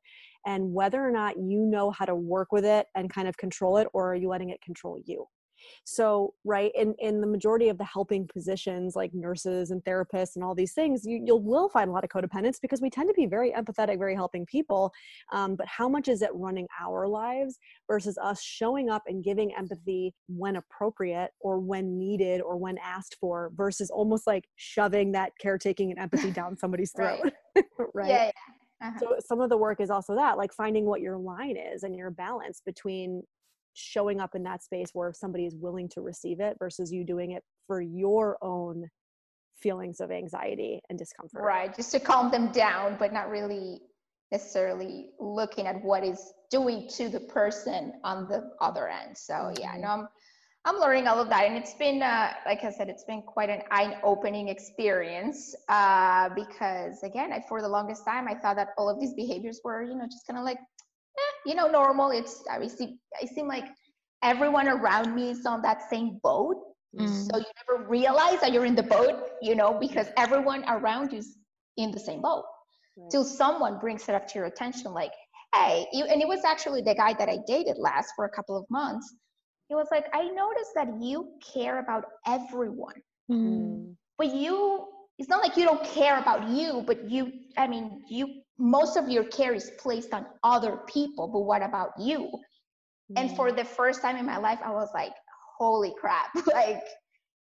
and 0.46 0.74
whether 0.74 1.02
or 1.02 1.10
not 1.10 1.36
you 1.36 1.64
know 1.64 1.90
how 1.90 2.04
to 2.04 2.14
work 2.14 2.52
with 2.52 2.64
it 2.64 2.86
and 2.94 3.08
kind 3.08 3.28
of 3.28 3.36
control 3.36 3.78
it, 3.78 3.88
or 3.94 4.12
are 4.12 4.16
you 4.16 4.28
letting 4.28 4.50
it 4.50 4.60
control 4.60 4.98
you? 5.06 5.26
So, 5.84 6.34
right, 6.44 6.72
in, 6.74 6.94
in 6.98 7.20
the 7.20 7.26
majority 7.26 7.68
of 7.68 7.78
the 7.78 7.84
helping 7.84 8.26
positions 8.26 8.96
like 8.96 9.12
nurses 9.14 9.70
and 9.70 9.82
therapists 9.84 10.36
and 10.36 10.44
all 10.44 10.54
these 10.54 10.72
things, 10.72 11.04
you, 11.04 11.22
you'll 11.24 11.42
will 11.42 11.68
find 11.68 11.90
a 11.90 11.92
lot 11.92 12.04
of 12.04 12.10
codependence 12.10 12.60
because 12.60 12.80
we 12.80 12.90
tend 12.90 13.08
to 13.08 13.14
be 13.14 13.26
very 13.26 13.52
empathetic, 13.52 13.98
very 13.98 14.14
helping 14.14 14.46
people. 14.46 14.92
Um, 15.32 15.56
but 15.56 15.66
how 15.66 15.88
much 15.88 16.08
is 16.08 16.22
it 16.22 16.30
running 16.34 16.66
our 16.80 17.06
lives 17.08 17.58
versus 17.88 18.18
us 18.18 18.42
showing 18.42 18.90
up 18.90 19.02
and 19.06 19.22
giving 19.22 19.54
empathy 19.54 20.14
when 20.28 20.56
appropriate 20.56 21.30
or 21.40 21.58
when 21.58 21.98
needed 21.98 22.40
or 22.40 22.56
when 22.56 22.78
asked 22.78 23.16
for 23.20 23.50
versus 23.54 23.90
almost 23.90 24.26
like 24.26 24.48
shoving 24.56 25.12
that 25.12 25.32
caretaking 25.40 25.90
and 25.90 25.98
empathy 25.98 26.30
down 26.30 26.56
somebody's 26.56 26.92
Right. 26.96 27.18
throat, 27.20 27.64
right? 27.94 28.10
yeah, 28.10 28.24
yeah. 28.24 28.30
Uh-huh. 28.82 28.98
so 29.00 29.16
some 29.20 29.40
of 29.40 29.48
the 29.50 29.56
work 29.56 29.80
is 29.80 29.88
also 29.88 30.14
that 30.14 30.36
like 30.36 30.52
finding 30.52 30.84
what 30.84 31.00
your 31.00 31.16
line 31.16 31.56
is 31.56 31.84
and 31.84 31.96
your 31.96 32.10
balance 32.10 32.60
between 32.64 33.22
showing 33.74 34.20
up 34.20 34.34
in 34.34 34.42
that 34.44 34.62
space 34.62 34.90
where 34.92 35.12
somebody 35.12 35.44
is 35.46 35.54
willing 35.56 35.88
to 35.88 36.00
receive 36.00 36.40
it 36.40 36.56
versus 36.58 36.92
you 36.92 37.04
doing 37.04 37.32
it 37.32 37.42
for 37.66 37.80
your 37.80 38.38
own 38.42 38.88
feelings 39.60 40.00
of 40.00 40.10
anxiety 40.10 40.80
and 40.88 40.98
discomfort 40.98 41.42
right 41.42 41.74
just 41.76 41.90
to 41.90 42.00
calm 42.00 42.30
them 42.30 42.50
down 42.52 42.96
but 42.98 43.12
not 43.12 43.28
really 43.30 43.80
necessarily 44.32 45.10
looking 45.20 45.66
at 45.66 45.82
what 45.82 46.04
is 46.04 46.32
doing 46.50 46.88
to 46.88 47.08
the 47.08 47.20
person 47.20 47.92
on 48.04 48.28
the 48.28 48.50
other 48.60 48.88
end 48.88 49.16
so 49.16 49.52
yeah 49.58 49.74
Mhm. 49.74 49.80
no 49.80 49.88
i'm 49.88 50.08
i'm 50.64 50.76
learning 50.80 51.06
all 51.06 51.20
of 51.20 51.28
that 51.28 51.44
and 51.44 51.56
it's 51.56 51.74
been 51.74 52.02
uh, 52.02 52.32
like 52.46 52.64
i 52.64 52.70
said 52.70 52.88
it's 52.88 53.04
been 53.04 53.22
quite 53.22 53.48
an 53.48 53.62
eye-opening 53.70 54.48
experience 54.48 55.54
uh, 55.68 56.28
because 56.34 57.02
again 57.02 57.32
I, 57.32 57.44
for 57.48 57.62
the 57.62 57.68
longest 57.68 58.04
time 58.04 58.26
i 58.28 58.34
thought 58.34 58.56
that 58.56 58.68
all 58.76 58.88
of 58.88 59.00
these 59.00 59.14
behaviors 59.14 59.60
were 59.64 59.82
you 59.82 59.94
know 59.94 60.06
just 60.06 60.26
kind 60.26 60.38
of 60.38 60.44
like 60.44 60.58
you 61.46 61.54
know 61.54 61.68
normal 61.68 62.10
it's 62.10 62.44
i 62.50 62.66
see 62.66 62.98
i 63.22 63.26
seem 63.26 63.46
like 63.46 63.64
everyone 64.22 64.68
around 64.68 65.14
me 65.14 65.30
is 65.30 65.44
on 65.46 65.60
that 65.62 65.88
same 65.90 66.18
boat. 66.22 66.56
So 67.28 67.38
you 67.38 67.50
never 67.60 67.88
realize 67.88 68.40
that 68.40 68.52
you're 68.52 68.64
in 68.64 68.76
the 68.76 68.84
boat 68.84 69.16
you 69.42 69.54
know 69.56 69.76
because 69.80 70.06
everyone 70.16 70.64
around 70.68 71.12
you 71.12 71.18
is 71.18 71.36
in 71.76 71.90
the 71.90 71.98
same 71.98 72.22
boat. 72.22 72.44
Right. 72.96 73.10
till 73.10 73.24
someone 73.24 73.80
brings 73.80 74.08
it 74.08 74.14
up 74.14 74.28
to 74.28 74.38
your 74.38 74.46
attention 74.46 74.92
like 74.92 75.10
hey 75.52 75.84
you 75.92 76.04
and 76.04 76.22
it 76.22 76.28
was 76.28 76.44
actually 76.44 76.80
the 76.80 76.94
guy 76.94 77.12
that 77.14 77.28
i 77.28 77.38
dated 77.48 77.76
last 77.76 78.12
for 78.14 78.24
a 78.24 78.30
couple 78.30 78.56
of 78.56 78.64
months. 78.70 79.12
He 79.68 79.74
was 79.74 79.88
like 79.90 80.06
i 80.14 80.22
noticed 80.22 80.72
that 80.76 80.88
you 81.00 81.32
care 81.52 81.80
about 81.80 82.04
everyone. 82.26 82.94
Mm. 83.30 83.96
but 84.18 84.28
you 84.32 84.86
it's 85.18 85.28
not 85.28 85.42
like 85.42 85.56
you 85.56 85.64
don't 85.64 85.82
care 85.82 86.18
about 86.18 86.48
you 86.48 86.84
but 86.86 87.10
you 87.10 87.32
i 87.56 87.66
mean 87.66 88.02
you 88.08 88.43
most 88.58 88.96
of 88.96 89.08
your 89.08 89.24
care 89.24 89.54
is 89.54 89.70
placed 89.78 90.12
on 90.14 90.26
other 90.42 90.78
people 90.86 91.28
but 91.28 91.40
what 91.40 91.62
about 91.62 91.90
you? 91.98 92.30
And 93.16 93.30
for 93.36 93.50
Mm. 93.50 93.56
the 93.56 93.64
first 93.64 94.02
time 94.02 94.16
in 94.16 94.26
my 94.26 94.38
life 94.38 94.60
i 94.64 94.70
was 94.70 94.90
like 94.94 95.12
holy 95.58 95.92
crap. 96.00 96.30
Like 96.46 96.82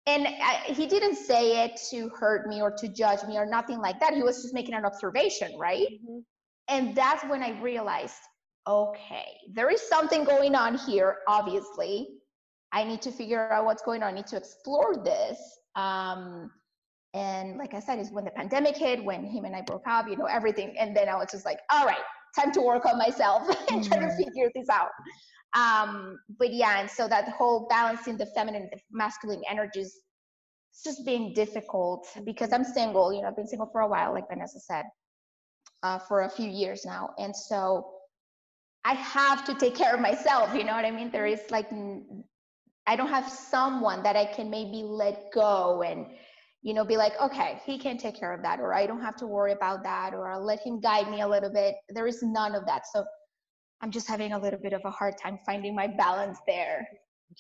and 0.07 0.27
I, 0.27 0.63
he 0.67 0.87
didn't 0.87 1.17
say 1.17 1.65
it 1.65 1.81
to 1.91 2.09
hurt 2.11 2.47
me 2.49 2.61
or 2.63 2.71
to 2.79 2.89
judge 2.89 3.23
me 3.25 3.37
or 3.39 3.47
nothing 3.47 3.79
like 3.81 4.01
that. 4.01 4.15
He 4.15 4.23
was 4.23 4.43
just 4.43 4.55
making 4.55 4.75
an 4.75 4.85
observation 4.85 5.51
right? 5.59 5.89
Mhm. 5.89 6.25
and 6.69 6.95
that's 6.95 7.23
when 7.25 7.43
i 7.43 7.51
realized 7.61 8.23
okay 8.69 9.29
there 9.53 9.71
is 9.71 9.83
something 9.95 10.25
going 10.25 10.55
on 10.55 10.77
here 10.79 11.19
obviously. 11.29 12.09
I 12.73 12.85
need 12.85 13.03
to 13.03 13.13
figure 13.13 13.41
out 13.41 13.65
what's 13.67 13.83
going 13.83 14.03
on. 14.03 14.13
I 14.13 14.17
need 14.17 14.27
to 14.29 14.37
explore 14.37 14.97
this. 15.05 15.39
Um 15.77 16.51
and 17.15 17.59
like 17.59 17.75
i 17.75 17.81
said 17.81 17.99
is 17.99 18.11
when 18.11 18.25
the 18.25 18.31
pandemic 18.31 18.77
hit 18.77 19.05
when 19.05 19.25
him 19.25 19.45
and 19.45 19.55
i 19.57 19.63
broke 19.63 19.87
up 19.87 20.09
you 20.09 20.17
know 20.17 20.27
everything 20.27 20.75
and 20.79 20.97
then 20.97 21.09
i 21.09 21.15
was 21.17 21.31
just 21.31 21.45
like 21.45 21.61
all 21.71 21.87
right 21.87 22.05
time 22.39 22.53
to 22.53 22.61
work 22.63 22.87
on 22.87 22.99
myself 22.99 23.43
and 23.71 23.85
try 23.85 23.99
to 23.99 24.11
Mhm. 24.11 24.17
figure 24.17 24.51
this 24.55 24.69
out 24.71 24.91
um 25.55 26.19
but 26.39 26.53
yeah 26.53 26.81
and 26.81 26.91
so 26.91 27.09
that 27.09 27.29
whole 27.31 27.67
balancing 27.69 28.17
the 28.17 28.27
feminine 28.27 28.69
the 28.73 28.79
masculine 28.91 29.43
energies 29.49 30.01
it's 30.73 30.83
just 30.85 31.05
being 31.05 31.35
difficult 31.35 32.07
because 32.25 32.53
I'm 32.53 32.65
single. 32.65 33.13
You 33.13 33.23
know, 33.23 33.29
I've 33.29 33.37
been 33.37 33.47
single 33.47 33.69
for 33.73 33.83
a 33.83 33.89
while, 33.89 34.13
like 34.15 34.29
Vanessa 34.29 34.59
said, 34.61 34.85
uh, 35.83 35.99
for 35.99 36.23
a 36.23 36.31
few 36.31 36.49
years 36.49 36.85
now, 36.87 37.11
and 37.19 37.35
so 37.37 37.91
I 38.85 38.95
have 38.95 39.45
to 39.47 39.55
take 39.55 39.75
care 39.75 39.95
of 39.95 40.01
myself. 40.01 40.55
You 40.55 40.65
know 40.65 40.73
what 40.75 40.85
I 40.85 40.91
mean? 40.91 41.11
There 41.11 41.27
is 41.27 41.41
like 41.51 41.69
I 42.87 42.97
don't 42.97 43.09
have 43.09 43.29
someone 43.29 44.03
that 44.03 44.17
I 44.17 44.25
can 44.27 44.51
maybe 44.51 44.83
let 44.83 45.31
go 45.33 45.83
and 45.83 46.07
you 46.63 46.73
know 46.73 46.85
be 46.85 46.97
like 46.97 47.13
okay 47.21 47.61
he 47.67 47.77
can 47.79 47.99
take 47.99 48.19
care 48.19 48.33
of 48.33 48.43
that 48.43 48.61
or 48.61 48.73
i 48.73 48.87
don't 48.87 49.03
have 49.03 49.17
to 49.17 49.27
worry 49.27 49.53
about 49.53 49.83
that 49.83 50.15
or 50.15 50.31
i'll 50.31 50.45
let 50.45 50.61
him 50.61 50.81
guide 50.81 51.11
me 51.11 51.21
a 51.21 51.29
little 51.29 51.53
bit. 51.53 51.75
There 51.89 52.07
is 52.07 52.23
none 52.23 52.55
of 52.55 52.65
that. 52.67 52.87
So 52.93 53.05
i'm 53.83 53.91
just 53.91 54.09
having 54.09 54.33
a 54.33 54.39
little 54.39 54.61
bit 54.61 54.73
of 54.73 54.81
a 54.85 54.91
hard 54.91 55.19
time 55.19 55.39
finding 55.45 55.75
my 55.75 55.89
balance 55.89 56.39
there. 56.47 56.89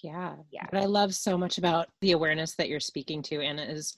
Yeah. 0.02 0.34
Yeah. 0.50 0.64
What 0.70 0.82
i 0.82 0.86
love 0.86 1.14
so 1.14 1.38
much 1.38 1.58
about 1.58 1.88
the 2.00 2.12
awareness 2.12 2.54
that 2.56 2.68
you're 2.68 2.80
speaking 2.80 3.22
to 3.22 3.40
anna 3.40 3.62
is 3.62 3.96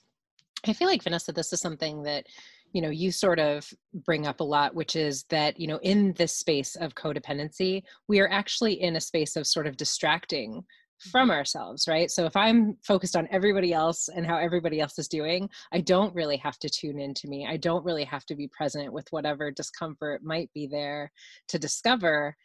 i 0.67 0.73
feel 0.73 0.87
like 0.87 1.03
vanessa 1.03 1.31
this 1.31 1.53
is 1.53 1.61
something 1.61 2.03
that 2.03 2.25
you 2.73 2.81
know 2.81 2.89
you 2.89 3.11
sort 3.11 3.39
of 3.39 3.67
bring 4.05 4.27
up 4.27 4.41
a 4.41 4.43
lot 4.43 4.75
which 4.75 4.95
is 4.95 5.23
that 5.29 5.59
you 5.59 5.67
know 5.67 5.79
in 5.81 6.11
this 6.13 6.33
space 6.33 6.75
of 6.75 6.93
codependency 6.93 7.81
we 8.07 8.19
are 8.19 8.29
actually 8.29 8.81
in 8.81 8.97
a 8.97 9.01
space 9.01 9.37
of 9.37 9.47
sort 9.47 9.65
of 9.65 9.77
distracting 9.77 10.63
from 11.11 11.31
ourselves, 11.31 11.87
right? 11.87 12.09
So 12.09 12.25
if 12.25 12.35
I'm 12.35 12.77
focused 12.83 13.15
on 13.15 13.27
everybody 13.31 13.73
else 13.73 14.09
and 14.09 14.25
how 14.25 14.37
everybody 14.37 14.79
else 14.79 14.97
is 14.97 15.07
doing, 15.07 15.49
I 15.71 15.81
don't 15.81 16.13
really 16.15 16.37
have 16.37 16.57
to 16.59 16.69
tune 16.69 16.99
into 16.99 17.27
me. 17.27 17.47
I 17.49 17.57
don't 17.57 17.85
really 17.85 18.03
have 18.05 18.25
to 18.27 18.35
be 18.35 18.47
present 18.47 18.91
with 18.91 19.07
whatever 19.11 19.51
discomfort 19.51 20.23
might 20.23 20.49
be 20.53 20.67
there 20.67 21.11
to 21.49 21.59
discover 21.59 22.35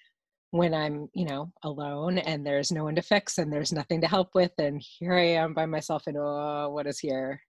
when 0.52 0.74
I'm, 0.74 1.08
you 1.14 1.26
know, 1.26 1.52
alone 1.62 2.18
and 2.18 2.44
there's 2.44 2.72
no 2.72 2.84
one 2.84 2.96
to 2.96 3.02
fix 3.02 3.38
and 3.38 3.52
there's 3.52 3.72
nothing 3.72 4.00
to 4.00 4.08
help 4.08 4.30
with 4.34 4.52
and 4.58 4.82
here 4.98 5.14
I 5.14 5.26
am 5.26 5.54
by 5.54 5.66
myself 5.66 6.04
and 6.06 6.16
oh, 6.18 6.70
what 6.70 6.86
is 6.86 6.98
here 6.98 7.40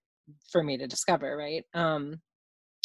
for 0.50 0.62
me 0.62 0.76
to 0.78 0.86
discover, 0.86 1.36
right? 1.36 1.64
Um 1.74 2.20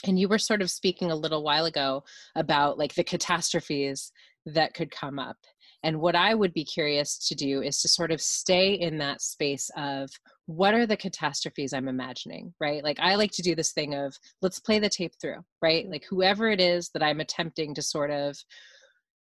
and 0.05 0.19
you 0.19 0.27
were 0.27 0.38
sort 0.38 0.62
of 0.62 0.69
speaking 0.69 1.12
a 1.12 1.15
little 1.15 1.43
while 1.43 1.65
ago 1.65 2.03
about 2.36 2.77
like 2.77 2.93
the 2.96 3.03
catastrophes 3.03 4.12
that 4.46 4.74
could 4.74 4.91
come 4.91 5.19
up 5.19 5.38
and 5.84 6.00
what 6.00 6.15
I 6.15 6.34
would 6.34 6.53
be 6.53 6.65
curious 6.65 7.17
to 7.27 7.36
do 7.36 7.62
is 7.62 7.81
to 7.81 7.88
sort 7.88 8.12
of 8.12 8.19
stay 8.19 8.74
in 8.74 8.98
that 8.98 9.22
space 9.22 9.69
of 9.77 10.10
what 10.48 10.74
are 10.74 10.86
the 10.86 10.98
catastrophes 10.98 11.74
I'm 11.74 11.88
imagining, 11.88 12.53
right? 12.60 12.84
Like 12.84 13.00
I 13.00 13.15
like 13.15 13.31
to 13.34 13.41
do 13.41 13.55
this 13.55 13.74
thing 13.74 13.93
of 13.93 14.15
let's 14.41 14.60
play 14.60 14.79
the 14.79 14.89
tape 14.89 15.13
through, 15.22 15.43
right? 15.62 15.88
Like 15.89 16.05
whoever 16.10 16.50
it 16.50 16.60
is 16.60 16.89
that 16.93 17.03
I'm 17.03 17.19
attempting 17.19 17.75
to 17.75 17.81
sort 17.81 18.12
of 18.12 18.38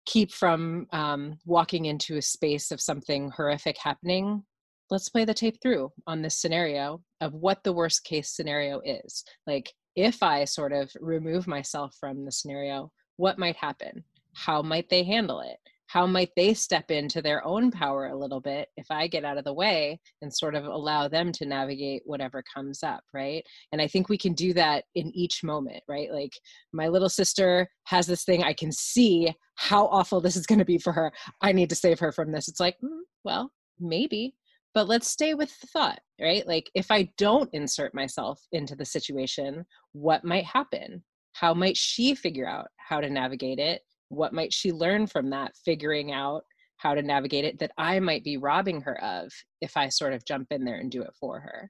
keep 0.05 0.31
from 0.31 0.87
um, 0.91 1.37
walking 1.45 1.85
into 1.85 2.17
a 2.17 2.21
space 2.21 2.71
of 2.71 2.81
something 2.81 3.31
horrific 3.31 3.77
happening, 3.77 4.43
let's 4.89 5.09
play 5.09 5.25
the 5.25 5.33
tape 5.33 5.57
through 5.61 5.89
on 6.07 6.21
this 6.21 6.37
scenario 6.37 7.01
of 7.21 7.33
what 7.33 7.63
the 7.63 7.73
worst 7.73 8.03
case 8.03 8.29
scenario 8.29 8.81
is. 8.83 9.23
Like 9.47 9.71
if 9.95 10.21
I 10.21 10.45
sort 10.45 10.73
of 10.73 10.91
remove 10.99 11.47
myself 11.47 11.95
from 11.99 12.25
the 12.25 12.31
scenario, 12.31 12.91
what 13.17 13.39
might 13.39 13.55
happen? 13.55 14.03
How 14.33 14.61
might 14.61 14.89
they 14.89 15.03
handle 15.03 15.41
it? 15.41 15.57
How 15.91 16.07
might 16.07 16.29
they 16.37 16.53
step 16.53 16.89
into 16.89 17.21
their 17.21 17.45
own 17.45 17.69
power 17.69 18.07
a 18.07 18.17
little 18.17 18.39
bit 18.39 18.69
if 18.77 18.85
I 18.89 19.07
get 19.07 19.25
out 19.25 19.37
of 19.37 19.43
the 19.43 19.53
way 19.53 19.99
and 20.21 20.33
sort 20.33 20.55
of 20.55 20.63
allow 20.63 21.09
them 21.09 21.33
to 21.33 21.45
navigate 21.45 22.03
whatever 22.05 22.41
comes 22.53 22.81
up, 22.81 23.03
right? 23.13 23.43
And 23.73 23.81
I 23.81 23.87
think 23.87 24.07
we 24.07 24.17
can 24.17 24.31
do 24.31 24.53
that 24.53 24.85
in 24.95 25.11
each 25.13 25.43
moment, 25.43 25.83
right? 25.89 26.09
Like 26.09 26.31
my 26.71 26.87
little 26.87 27.09
sister 27.09 27.67
has 27.87 28.07
this 28.07 28.23
thing, 28.23 28.41
I 28.41 28.53
can 28.53 28.71
see 28.71 29.33
how 29.55 29.87
awful 29.87 30.21
this 30.21 30.37
is 30.37 30.45
going 30.45 30.59
to 30.59 30.65
be 30.65 30.77
for 30.77 30.93
her. 30.93 31.11
I 31.41 31.51
need 31.51 31.69
to 31.71 31.75
save 31.75 31.99
her 31.99 32.13
from 32.13 32.31
this. 32.31 32.47
It's 32.47 32.61
like, 32.61 32.77
mm, 32.81 33.01
well, 33.25 33.51
maybe. 33.77 34.33
But 34.73 34.87
let's 34.87 35.11
stay 35.11 35.33
with 35.33 35.51
the 35.59 35.67
thought, 35.67 35.99
right? 36.21 36.47
Like, 36.47 36.71
if 36.73 36.89
I 36.89 37.11
don't 37.17 37.49
insert 37.51 37.93
myself 37.93 38.39
into 38.53 38.77
the 38.77 38.85
situation, 38.85 39.65
what 39.91 40.23
might 40.23 40.45
happen? 40.45 41.03
How 41.33 41.53
might 41.53 41.75
she 41.75 42.15
figure 42.15 42.47
out 42.47 42.67
how 42.77 43.01
to 43.01 43.09
navigate 43.09 43.59
it? 43.59 43.81
What 44.11 44.33
might 44.33 44.53
she 44.53 44.71
learn 44.71 45.07
from 45.07 45.29
that 45.29 45.53
figuring 45.63 46.11
out 46.11 46.43
how 46.77 46.93
to 46.93 47.01
navigate 47.01 47.45
it 47.45 47.59
that 47.59 47.71
i 47.77 47.99
might 47.99 48.23
be 48.23 48.37
robbing 48.37 48.81
her 48.81 49.01
of 49.03 49.31
if 49.61 49.77
i 49.77 49.87
sort 49.87 50.13
of 50.13 50.25
jump 50.25 50.47
in 50.51 50.63
there 50.65 50.77
and 50.77 50.91
do 50.91 51.01
it 51.01 51.13
for 51.19 51.39
her? 51.39 51.69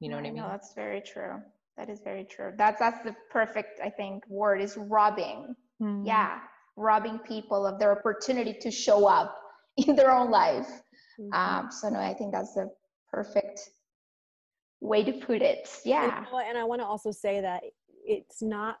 You 0.00 0.08
know 0.08 0.16
what 0.16 0.24
i 0.24 0.30
mean? 0.30 0.36
no 0.36 0.48
that's 0.48 0.72
very 0.74 1.00
true. 1.00 1.34
That 1.78 1.88
is 1.88 2.00
very 2.04 2.24
true. 2.24 2.52
That's 2.56 2.78
that's 2.78 3.02
the 3.02 3.14
perfect 3.30 3.80
i 3.84 3.90
think 3.90 4.24
word 4.28 4.60
is 4.60 4.76
robbing. 4.76 5.54
Mm-hmm. 5.82 6.06
yeah 6.06 6.38
robbing 6.76 7.18
people 7.18 7.66
of 7.66 7.78
their 7.78 7.98
opportunity 7.98 8.54
to 8.60 8.70
show 8.70 9.06
up 9.06 9.36
in 9.76 9.96
their 9.96 10.10
own 10.10 10.30
life. 10.30 10.68
Mm-hmm. 11.20 11.32
um, 11.34 11.70
so 11.70 11.88
no 11.88 11.98
i 11.98 12.14
think 12.14 12.32
that's 12.32 12.54
the 12.54 12.70
perfect 13.10 13.60
way 14.80 15.04
to 15.04 15.12
put 15.12 15.42
it. 15.42 15.68
Yeah. 15.84 16.18
And, 16.18 16.26
and 16.48 16.58
i 16.58 16.64
want 16.64 16.80
to 16.80 16.86
also 16.86 17.10
say 17.10 17.40
that 17.40 17.62
it's 18.04 18.42
not 18.42 18.76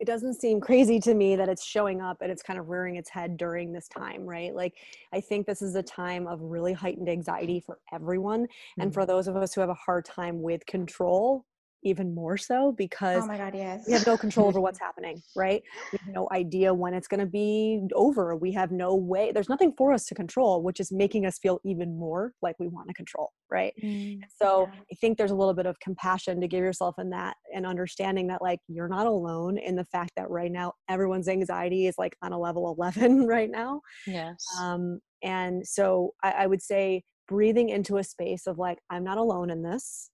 it 0.00 0.06
doesn't 0.06 0.40
seem 0.40 0.60
crazy 0.60 0.98
to 0.98 1.12
me 1.12 1.36
that 1.36 1.50
it's 1.50 1.62
showing 1.62 2.00
up 2.00 2.22
and 2.22 2.32
it's 2.32 2.42
kind 2.42 2.58
of 2.58 2.70
rearing 2.70 2.96
its 2.96 3.10
head 3.10 3.36
during 3.36 3.70
this 3.70 3.86
time, 3.86 4.24
right? 4.24 4.54
Like, 4.54 4.74
I 5.12 5.20
think 5.20 5.46
this 5.46 5.60
is 5.60 5.74
a 5.74 5.82
time 5.82 6.26
of 6.26 6.40
really 6.40 6.72
heightened 6.72 7.08
anxiety 7.08 7.60
for 7.60 7.78
everyone. 7.92 8.44
Mm-hmm. 8.44 8.80
And 8.80 8.94
for 8.94 9.04
those 9.04 9.28
of 9.28 9.36
us 9.36 9.52
who 9.52 9.60
have 9.60 9.68
a 9.68 9.74
hard 9.74 10.06
time 10.06 10.40
with 10.40 10.64
control, 10.64 11.44
even 11.82 12.14
more 12.14 12.36
so 12.36 12.72
because 12.76 13.22
oh 13.22 13.26
my 13.26 13.36
god 13.36 13.54
yes 13.54 13.84
we 13.86 13.92
have 13.92 14.06
no 14.06 14.16
control 14.24 14.46
over 14.46 14.60
what's 14.60 14.78
happening 14.78 15.20
right? 15.36 15.62
We 15.92 15.98
have 16.04 16.14
no 16.14 16.28
idea 16.32 16.72
when 16.72 16.94
it's 16.94 17.08
going 17.08 17.20
to 17.20 17.26
be 17.26 17.82
over. 17.94 18.36
We 18.36 18.52
have 18.52 18.70
no 18.70 18.94
way 18.94 19.32
there's 19.32 19.48
nothing 19.48 19.72
for 19.76 19.92
us 19.92 20.06
to 20.06 20.14
control 20.14 20.62
which 20.62 20.80
is 20.80 20.92
making 20.92 21.26
us 21.26 21.38
feel 21.38 21.60
even 21.64 21.98
more 21.98 22.32
like 22.42 22.56
we 22.58 22.68
want 22.68 22.88
to 22.88 22.94
control 22.94 23.30
right? 23.50 23.72
Mm, 23.82 24.20
so 24.40 24.68
yeah. 24.72 24.80
i 24.92 24.94
think 25.00 25.18
there's 25.18 25.30
a 25.30 25.34
little 25.34 25.54
bit 25.54 25.66
of 25.66 25.78
compassion 25.80 26.40
to 26.40 26.48
give 26.48 26.60
yourself 26.60 26.96
in 26.98 27.10
that 27.10 27.36
and 27.54 27.66
understanding 27.66 28.26
that 28.28 28.42
like 28.42 28.60
you're 28.68 28.88
not 28.88 29.06
alone 29.06 29.58
in 29.58 29.76
the 29.76 29.84
fact 29.86 30.12
that 30.16 30.30
right 30.30 30.52
now 30.52 30.72
everyone's 30.88 31.28
anxiety 31.28 31.86
is 31.86 31.94
like 31.98 32.16
on 32.22 32.32
a 32.32 32.38
level 32.38 32.74
11 32.78 33.26
right 33.26 33.50
now. 33.50 33.80
Yes. 34.06 34.44
Um 34.58 35.00
and 35.22 35.66
so 35.66 36.12
I, 36.22 36.30
I 36.30 36.46
would 36.46 36.62
say 36.62 37.02
breathing 37.28 37.68
into 37.68 37.98
a 37.98 38.04
space 38.04 38.46
of 38.46 38.58
like 38.58 38.78
i'm 38.90 39.04
not 39.04 39.18
alone 39.18 39.50
in 39.50 39.62
this 39.62 40.10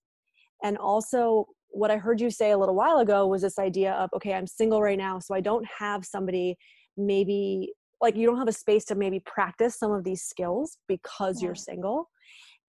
and 0.63 0.77
also 0.77 1.45
what 1.69 1.91
I 1.91 1.97
heard 1.97 2.19
you 2.19 2.29
say 2.29 2.51
a 2.51 2.57
little 2.57 2.75
while 2.75 2.99
ago 2.99 3.27
was 3.27 3.41
this 3.41 3.59
idea 3.59 3.93
of, 3.93 4.09
okay, 4.15 4.33
I'm 4.33 4.47
single 4.47 4.81
right 4.81 4.97
now, 4.97 5.19
so 5.19 5.35
I 5.35 5.41
don't 5.41 5.65
have 5.79 6.05
somebody 6.05 6.57
maybe 6.95 7.73
like 8.01 8.15
you 8.15 8.25
don't 8.27 8.37
have 8.37 8.47
a 8.47 8.53
space 8.53 8.85
to 8.85 8.95
maybe 8.95 9.19
practice 9.25 9.77
some 9.77 9.91
of 9.91 10.03
these 10.03 10.23
skills 10.23 10.77
because 10.87 11.41
yeah. 11.41 11.47
you're 11.47 11.55
single. 11.55 12.09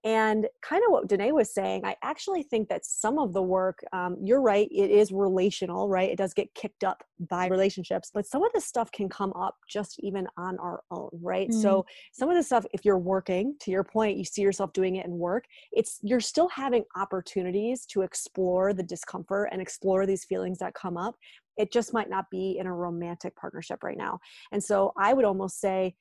And 0.04 0.46
kind 0.62 0.82
of 0.86 0.92
what 0.92 1.08
Danae 1.08 1.32
was 1.32 1.52
saying, 1.52 1.84
I 1.84 1.96
actually 2.04 2.44
think 2.44 2.68
that 2.68 2.84
some 2.84 3.18
of 3.18 3.32
the 3.32 3.42
work, 3.42 3.80
um, 3.92 4.16
you're 4.22 4.40
right, 4.40 4.68
it 4.70 4.90
is 4.90 5.10
relational, 5.10 5.88
right? 5.88 6.08
It 6.08 6.18
does 6.18 6.32
get 6.32 6.54
kicked 6.54 6.84
up 6.84 7.02
by 7.28 7.48
relationships, 7.48 8.10
but 8.14 8.24
some 8.24 8.44
of 8.44 8.52
this 8.52 8.64
stuff 8.64 8.92
can 8.92 9.08
come 9.08 9.32
up 9.32 9.56
just 9.68 9.98
even 10.00 10.28
on 10.36 10.56
our 10.60 10.82
own, 10.92 11.10
right? 11.20 11.48
Mm-hmm. 11.48 11.60
So 11.60 11.84
some 12.12 12.30
of 12.30 12.36
the 12.36 12.44
stuff, 12.44 12.64
if 12.72 12.84
you're 12.84 12.98
working, 12.98 13.56
to 13.60 13.72
your 13.72 13.82
point, 13.82 14.16
you 14.16 14.24
see 14.24 14.42
yourself 14.42 14.72
doing 14.72 14.96
it 14.96 15.06
in 15.06 15.18
work, 15.18 15.46
it's 15.72 15.98
you're 16.02 16.20
still 16.20 16.48
having 16.48 16.84
opportunities 16.96 17.84
to 17.86 18.02
explore 18.02 18.72
the 18.72 18.84
discomfort 18.84 19.48
and 19.50 19.60
explore 19.60 20.06
these 20.06 20.24
feelings 20.24 20.58
that 20.58 20.74
come 20.74 20.96
up. 20.96 21.16
It 21.56 21.72
just 21.72 21.92
might 21.92 22.08
not 22.08 22.26
be 22.30 22.56
in 22.60 22.68
a 22.68 22.72
romantic 22.72 23.34
partnership 23.34 23.82
right 23.82 23.98
now. 23.98 24.20
And 24.52 24.62
so 24.62 24.92
I 24.96 25.12
would 25.12 25.24
almost 25.24 25.60
say, 25.60 25.96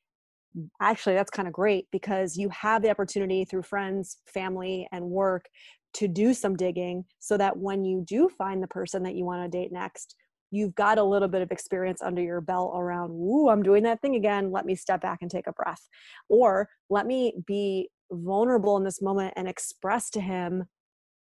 actually 0.81 1.15
that's 1.15 1.31
kind 1.31 1.47
of 1.47 1.53
great 1.53 1.87
because 1.91 2.37
you 2.37 2.49
have 2.49 2.81
the 2.81 2.89
opportunity 2.89 3.45
through 3.45 3.61
friends 3.61 4.17
family 4.25 4.87
and 4.91 5.03
work 5.05 5.45
to 5.93 6.07
do 6.07 6.33
some 6.33 6.55
digging 6.55 7.03
so 7.19 7.37
that 7.37 7.57
when 7.57 7.83
you 7.83 8.03
do 8.07 8.29
find 8.37 8.61
the 8.61 8.67
person 8.67 9.03
that 9.03 9.15
you 9.15 9.25
want 9.25 9.43
to 9.43 9.57
date 9.57 9.71
next 9.71 10.15
you've 10.51 10.75
got 10.75 10.97
a 10.97 11.03
little 11.03 11.27
bit 11.27 11.41
of 11.41 11.51
experience 11.51 12.01
under 12.01 12.21
your 12.21 12.41
belt 12.41 12.73
around 12.75 13.11
ooh 13.11 13.49
i'm 13.49 13.63
doing 13.63 13.83
that 13.83 14.01
thing 14.01 14.15
again. 14.15 14.51
Let 14.51 14.65
me 14.65 14.75
step 14.75 15.01
back 15.01 15.19
and 15.21 15.29
take 15.29 15.47
a 15.47 15.53
breath. 15.53 15.87
Or 16.29 16.69
let 16.89 17.05
me 17.05 17.33
be 17.45 17.89
vulnerable 18.11 18.77
in 18.77 18.83
this 18.83 19.01
moment 19.01 19.33
and 19.35 19.47
express 19.47 20.09
to 20.11 20.21
him 20.21 20.65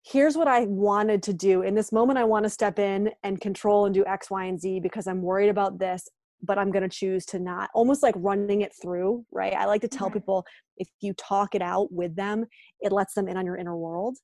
here's 0.06 0.36
what 0.36 0.48
I 0.48 0.66
wanted 0.66 1.24
to 1.24 1.34
do. 1.34 1.62
In 1.62 1.76
this 1.76 1.92
moment, 1.92 2.20
I 2.20 2.26
want 2.26 2.44
to 2.44 2.50
step 2.50 2.78
in 2.78 3.12
and 3.24 3.40
control 3.40 3.86
and 3.86 3.94
do 3.94 4.06
X, 4.06 4.30
Y, 4.30 4.46
and 4.46 4.60
Z 4.60 4.82
because 4.82 5.08
I'm 5.08 5.22
worried 5.22 5.50
about 5.50 5.80
this 5.80 6.08
but 6.44 6.58
I'm 6.60 6.72
going 6.72 6.84
to 6.84 6.90
choose 6.90 7.26
to 7.28 7.40
not 7.40 7.70
almost 7.74 8.04
like 8.04 8.16
running 8.18 8.62
it 8.62 8.74
through, 8.80 9.26
right? 9.32 9.54
I 9.54 9.66
like 9.66 9.82
to 9.82 9.88
tell 9.88 10.08
mm-hmm. 10.08 10.20
people 10.20 10.46
if 10.78 10.88
you 11.02 11.14
talk 11.14 11.56
it 11.56 11.62
out 11.62 11.92
with 11.92 12.16
them, 12.16 12.46
it 12.82 12.92
lets 12.92 13.14
them 13.14 13.28
in 13.28 13.38
on 13.38 13.46
your 13.46 13.58
inner 13.58 13.78
world. 13.78 14.18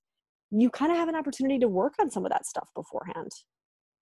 You 0.52 0.70
kind 0.70 0.92
of 0.92 0.98
have 0.98 1.08
an 1.08 1.16
opportunity 1.16 1.60
to 1.60 1.68
work 1.68 1.94
on 2.00 2.12
some 2.12 2.26
of 2.26 2.32
that 2.32 2.46
stuff 2.46 2.68
beforehand. 2.76 3.32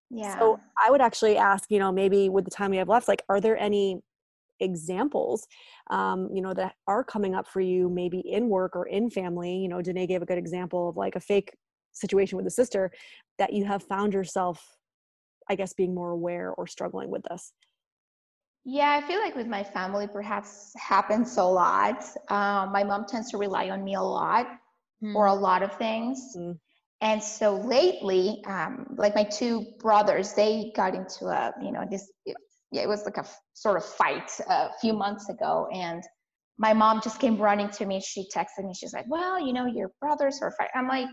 Yeah. 0.09 0.37
So 0.37 0.59
I 0.83 0.91
would 0.91 1.01
actually 1.01 1.37
ask, 1.37 1.71
you 1.71 1.79
know, 1.79 1.91
maybe 1.91 2.27
with 2.27 2.43
the 2.43 2.51
time 2.51 2.71
we 2.71 2.77
have 2.77 2.89
left, 2.89 3.07
like, 3.07 3.23
are 3.29 3.39
there 3.39 3.57
any 3.57 4.01
examples, 4.59 5.47
um, 5.89 6.29
you 6.33 6.41
know, 6.41 6.53
that 6.53 6.73
are 6.87 7.03
coming 7.03 7.33
up 7.33 7.47
for 7.47 7.61
you, 7.61 7.89
maybe 7.89 8.19
in 8.19 8.49
work 8.49 8.75
or 8.75 8.87
in 8.87 9.09
family? 9.09 9.55
You 9.55 9.69
know, 9.69 9.81
Danae 9.81 10.07
gave 10.07 10.21
a 10.21 10.25
good 10.25 10.37
example 10.37 10.89
of 10.89 10.97
like 10.97 11.15
a 11.15 11.21
fake 11.21 11.53
situation 11.93 12.37
with 12.37 12.45
a 12.45 12.51
sister 12.51 12.91
that 13.37 13.53
you 13.53 13.63
have 13.65 13.83
found 13.83 14.13
yourself, 14.13 14.77
I 15.49 15.55
guess, 15.55 15.73
being 15.73 15.95
more 15.95 16.11
aware 16.11 16.51
or 16.51 16.67
struggling 16.67 17.09
with 17.09 17.23
this. 17.29 17.53
Yeah, 18.63 18.91
I 18.91 19.07
feel 19.07 19.19
like 19.19 19.35
with 19.35 19.47
my 19.47 19.63
family, 19.63 20.07
perhaps 20.07 20.71
happens 20.77 21.37
a 21.37 21.43
lot. 21.43 22.03
Um, 22.29 22.71
my 22.71 22.83
mom 22.83 23.05
tends 23.07 23.31
to 23.31 23.37
rely 23.37 23.69
on 23.69 23.83
me 23.83 23.95
a 23.95 24.01
lot 24.01 24.47
mm. 25.03 25.13
for 25.13 25.25
a 25.25 25.33
lot 25.33 25.63
of 25.63 25.75
things. 25.77 26.35
Mm. 26.37 26.59
and 27.01 27.21
so 27.21 27.55
lately 27.57 28.43
um, 28.45 28.85
like 28.97 29.15
my 29.15 29.23
two 29.23 29.65
brothers 29.79 30.33
they 30.33 30.71
got 30.75 30.93
into 30.93 31.25
a 31.25 31.51
you 31.61 31.71
know 31.71 31.83
this 31.89 32.11
yeah, 32.25 32.83
it 32.83 32.87
was 32.87 33.03
like 33.05 33.17
a 33.17 33.21
f- 33.21 33.39
sort 33.53 33.77
of 33.77 33.83
fight 33.83 34.31
a 34.47 34.69
few 34.79 34.93
months 34.93 35.29
ago 35.29 35.67
and 35.73 36.03
my 36.57 36.73
mom 36.73 37.01
just 37.01 37.19
came 37.19 37.37
running 37.37 37.69
to 37.69 37.85
me 37.85 37.99
she 37.99 38.27
texted 38.35 38.63
me 38.65 38.73
she's 38.73 38.93
like 38.93 39.05
well 39.09 39.39
you 39.45 39.53
know 39.53 39.65
your 39.65 39.89
brothers 39.99 40.39
are 40.41 40.51
fighting 40.51 40.71
i'm 40.75 40.87
like 40.87 41.09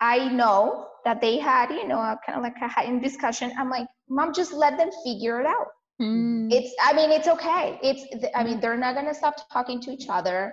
i 0.00 0.28
know 0.28 0.86
that 1.04 1.20
they 1.20 1.38
had 1.38 1.70
you 1.70 1.88
know 1.88 1.98
a 1.98 2.18
kind 2.24 2.36
of 2.36 2.42
like 2.42 2.56
a 2.62 2.68
heightened 2.68 3.02
discussion 3.02 3.50
i'm 3.58 3.70
like 3.70 3.86
mom 4.08 4.32
just 4.32 4.52
let 4.52 4.76
them 4.76 4.90
figure 5.04 5.40
it 5.40 5.46
out 5.46 5.68
mm. 6.00 6.52
it's 6.52 6.74
i 6.82 6.92
mean 6.92 7.10
it's 7.10 7.28
okay 7.28 7.78
it's 7.82 8.04
i 8.34 8.42
mean 8.42 8.60
they're 8.60 8.76
not 8.76 8.94
going 8.94 9.06
to 9.06 9.14
stop 9.14 9.34
talking 9.52 9.80
to 9.80 9.90
each 9.90 10.06
other 10.08 10.52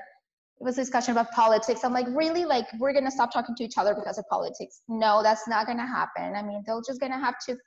it 0.62 0.63
was 0.63 0.77
a 0.77 0.82
discussion 0.82 1.13
about 1.13 1.32
politics. 1.32 1.84
I'm 1.84 1.91
like, 1.91 2.06
really? 2.10 2.45
Like, 2.45 2.67
we're 2.77 2.93
gonna 2.93 3.10
stop 3.10 3.34
talking 3.34 3.56
to 3.56 3.63
each 3.63 3.80
other 3.80 3.95
because 3.95 4.19
of 4.19 4.25
politics? 4.30 4.84
No, 4.88 5.23
that's 5.23 5.47
not 5.47 5.65
gonna 5.65 5.88
happen. 5.88 6.36
I 6.36 6.43
mean, 6.43 6.62
they're 6.67 6.80
just 6.86 7.01
gonna 7.01 7.19
have 7.19 7.34
to, 7.47 7.58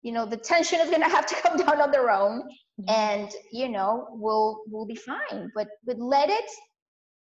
you 0.00 0.12
know, 0.12 0.24
the 0.24 0.38
tension 0.38 0.80
is 0.80 0.88
gonna 0.88 1.08
have 1.08 1.26
to 1.26 1.34
come 1.42 1.58
down 1.58 1.82
on 1.82 1.90
their 1.90 2.10
own, 2.10 2.44
mm-hmm. 2.80 2.88
and 2.88 3.30
you 3.52 3.68
know, 3.68 4.06
we'll 4.12 4.62
we'll 4.68 4.86
be 4.86 4.96
fine. 4.96 5.50
But 5.54 5.68
but 5.84 5.98
let 5.98 6.30
it 6.30 6.50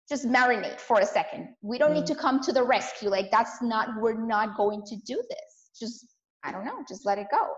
just 0.07 0.27
marinate 0.27 0.79
for 0.79 1.01
a 1.01 1.07
second. 1.07 1.49
We 1.63 1.79
don't 1.79 1.93
mm-hmm. 1.93 2.01
need 2.01 2.07
to 2.09 2.15
come 2.15 2.41
to 2.43 2.53
the 2.53 2.63
rescue. 2.63 3.09
Like 3.09 3.31
that's 3.31 3.63
not. 3.63 3.89
We're 3.99 4.21
not 4.21 4.55
going 4.55 4.83
to 4.85 4.97
do 5.07 5.15
this. 5.31 5.71
Just 5.81 6.07
I 6.45 6.53
don't 6.53 6.67
know. 6.67 6.85
Just 6.87 7.07
let 7.07 7.17
it 7.17 7.29
go. 7.31 7.49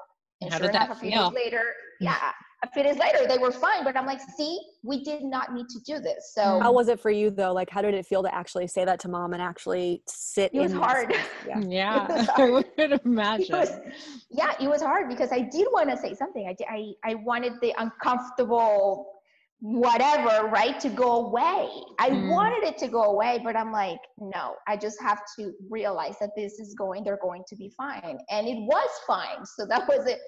And 0.43 0.53
How 0.53 0.59
sure 0.59 0.71
enough, 0.71 0.91
a 0.91 0.95
few 0.95 1.11
days 1.11 1.33
later, 1.33 1.75
yeah, 2.01 2.33
a 2.65 2.69
few 2.73 2.83
days 2.83 2.97
later 2.99 3.27
they 3.29 3.39
were 3.39 3.53
fine 3.53 3.85
but 3.85 3.97
i'm 3.97 4.07
like 4.07 4.21
see 4.37 4.59
we 4.83 5.03
did 5.05 5.23
not 5.23 5.53
need 5.53 5.69
to 5.69 5.79
do 5.87 5.99
this. 6.01 6.33
So 6.35 6.61
how 6.61 6.73
was 6.73 6.89
it 6.89 7.01
for 7.01 7.11
you 7.11 7.31
though? 7.31 7.53
Like 7.53 7.71
how 7.71 7.83
did 7.83 7.95
it 7.95 8.07
feel 8.07 8.23
to 8.23 8.35
actually 8.35 8.67
say 8.67 8.85
that 8.85 8.99
to 9.01 9.09
mom 9.09 9.33
and 9.33 9.43
actually 9.43 10.03
sit 10.07 10.51
it 10.55 10.61
was 10.61 10.73
hard. 10.73 11.15
yeah, 11.47 11.61
yeah 11.69 12.07
was 12.07 12.27
hard. 12.29 12.65
i 12.79 12.87
would 12.87 13.01
imagine 13.05 13.55
it 13.55 13.59
was, 13.59 13.73
yeah 14.31 14.55
it 14.61 14.69
was 14.69 14.83
hard 14.83 15.09
because 15.09 15.31
i 15.33 15.41
did 15.41 15.67
want 15.73 15.91
to 15.91 15.97
say 15.97 16.15
something. 16.15 16.47
I 16.49 16.55
did, 16.55 16.67
I, 16.71 16.93
I 17.05 17.15
wanted 17.17 17.55
the 17.61 17.75
uncomfortable 17.79 19.13
whatever 19.61 20.47
right 20.47 20.79
to 20.79 20.89
go 20.89 21.27
away. 21.27 21.69
I 21.99 22.11
mm. 22.11 22.31
wanted 22.31 22.63
it 22.63 22.79
to 22.79 22.89
go 22.89 23.03
away 23.03 23.41
but 23.43 23.57
i'm 23.57 23.73
like 23.73 23.99
no 24.19 24.55
i 24.69 24.77
just 24.77 25.03
have 25.03 25.21
to 25.37 25.53
realize 25.69 26.15
that 26.21 26.31
this 26.37 26.61
is 26.61 26.75
going 26.75 27.03
they're 27.03 27.19
going 27.21 27.43
to 27.49 27.57
be 27.57 27.71
fine. 27.77 28.19
And 28.31 28.47
it 28.47 28.59
was 28.59 28.89
fine 29.07 29.45
so 29.45 29.67
that 29.67 29.89
was 29.89 30.07
it 30.07 30.21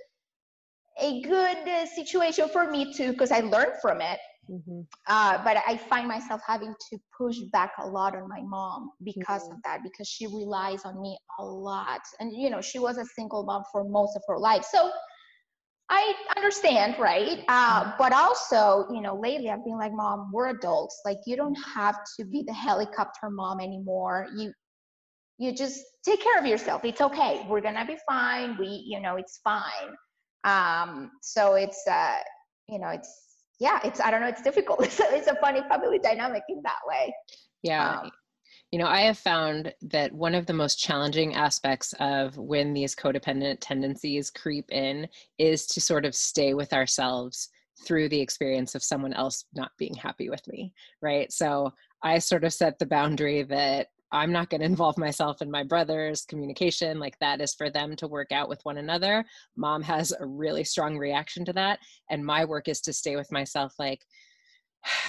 a 1.01 1.23
good 1.23 1.69
uh, 1.69 1.87
situation 1.87 2.49
for 2.49 2.71
me 2.71 2.93
too 2.93 3.13
because 3.13 3.31
I 3.31 3.41
learned 3.41 3.75
from 3.81 4.01
it. 4.01 4.19
Mm-hmm. 4.51 4.81
Uh, 5.07 5.45
but 5.45 5.59
I 5.67 5.77
find 5.77 6.09
myself 6.09 6.41
having 6.47 6.75
to 6.91 6.99
push 7.17 7.39
back 7.53 7.73
a 7.79 7.87
lot 7.87 8.17
on 8.17 8.29
my 8.29 8.41
mom 8.43 8.91
because 9.05 9.45
mm-hmm. 9.45 9.53
of 9.53 9.63
that, 9.65 9.81
because 9.83 10.09
she 10.09 10.27
relies 10.27 10.85
on 10.85 11.01
me 11.01 11.17
a 11.39 11.45
lot. 11.45 12.01
And, 12.19 12.33
you 12.35 12.51
know, 12.51 12.61
she 12.61 12.79
was 12.79 12.99
a 12.99 13.05
single 13.05 13.45
mom 13.45 13.63
for 13.71 13.85
most 13.85 14.17
of 14.17 14.23
her 14.27 14.39
life. 14.39 14.65
So 14.65 14.91
I 15.89 16.15
understand, 16.37 16.97
right? 16.99 17.45
Uh, 17.49 17.85
mm-hmm. 17.85 17.91
but 17.99 18.13
also, 18.13 18.87
you 18.93 19.01
know, 19.01 19.15
lately 19.15 19.51
I've 19.51 19.65
been 19.65 19.79
like, 19.79 19.93
Mom, 19.93 20.31
we're 20.33 20.49
adults. 20.49 21.01
Like, 21.05 21.19
you 21.27 21.37
don't 21.37 21.59
have 21.75 21.97
to 22.19 22.25
be 22.25 22.43
the 22.45 22.55
helicopter 22.55 23.31
mom 23.31 23.61
anymore. 23.61 24.27
You, 24.37 24.53
you 25.39 25.55
just 25.55 25.81
take 26.05 26.23
care 26.23 26.39
of 26.39 26.47
yourself. 26.47 26.85
It's 26.85 27.01
okay. 27.01 27.47
We're 27.49 27.61
gonna 27.61 27.87
be 27.87 27.97
fine. 28.09 28.57
We, 28.59 28.85
you 28.87 29.01
know, 29.01 29.17
it's 29.17 29.41
fine 29.45 29.95
um, 30.45 31.11
so 31.23 31.55
it's, 31.55 31.83
uh, 31.91 32.17
you 32.69 32.79
know, 32.79 32.89
it's, 32.89 33.27
yeah, 33.59 33.79
it's, 33.85 34.01
I 34.01 34.11
don't 34.11 34.21
know, 34.21 34.29
it's 34.29 34.43
difficult. 34.43 34.81
It's 34.85 35.01
a, 35.01 35.05
it's 35.15 35.27
a 35.27 35.37
funny 35.37 35.61
family 35.69 35.99
dynamic 35.99 36.43
in 36.49 36.63
that 36.63 36.79
way. 36.87 37.15
Yeah. 37.63 38.01
Um, 38.01 38.11
you 38.73 38.79
know, 38.79 38.87
I 38.87 39.01
have 39.01 39.19
found 39.19 39.75
that 39.83 40.13
one 40.13 40.35
of 40.35 40.47
the 40.47 40.53
most 40.53 40.79
challenging 40.79 41.35
aspects 41.35 41.93
of 41.99 42.37
when 42.37 42.73
these 42.73 42.95
codependent 42.95 43.59
tendencies 43.61 44.31
creep 44.31 44.71
in 44.71 45.09
is 45.39 45.67
to 45.69 45.81
sort 45.81 46.05
of 46.05 46.15
stay 46.15 46.55
with 46.55 46.73
ourselves 46.73 47.49
through 47.85 48.09
the 48.09 48.21
experience 48.21 48.75
of 48.75 48.85
someone 48.85 49.13
else 49.13 49.45
not 49.55 49.73
being 49.77 49.95
happy 49.95 50.31
with 50.31 50.47
me, 50.47 50.73
right? 51.03 51.33
So 51.33 51.73
I 52.03 52.19
sort 52.19 52.45
of 52.45 52.53
set 52.53 52.79
the 52.79 52.87
boundary 52.87 53.43
that 53.43 53.89
I'm 54.13 54.33
not 54.33 54.51
going 54.51 54.61
to 54.61 54.67
involve 54.67 54.99
myself 54.99 55.43
in 55.43 55.51
my 55.51 55.63
brother's 55.63 56.25
communication. 56.25 56.99
Like 56.99 57.19
that 57.21 57.41
is 57.41 57.55
for 57.55 57.71
them 57.71 57.97
to 57.97 58.09
work 58.09 58.33
out 58.33 58.49
with 58.49 58.61
one 58.65 58.79
another. 58.79 59.25
Mom 59.57 59.83
has 59.83 60.13
a 60.13 60.27
really 60.27 60.65
strong 60.65 60.97
reaction 60.97 61.45
to 61.47 61.53
that. 61.55 61.79
And 62.11 62.25
my 62.25 62.45
work 62.45 62.69
is 62.69 62.81
to 62.83 62.93
stay 62.93 63.17
with 63.17 63.31
myself 63.33 63.75
like, 63.79 64.01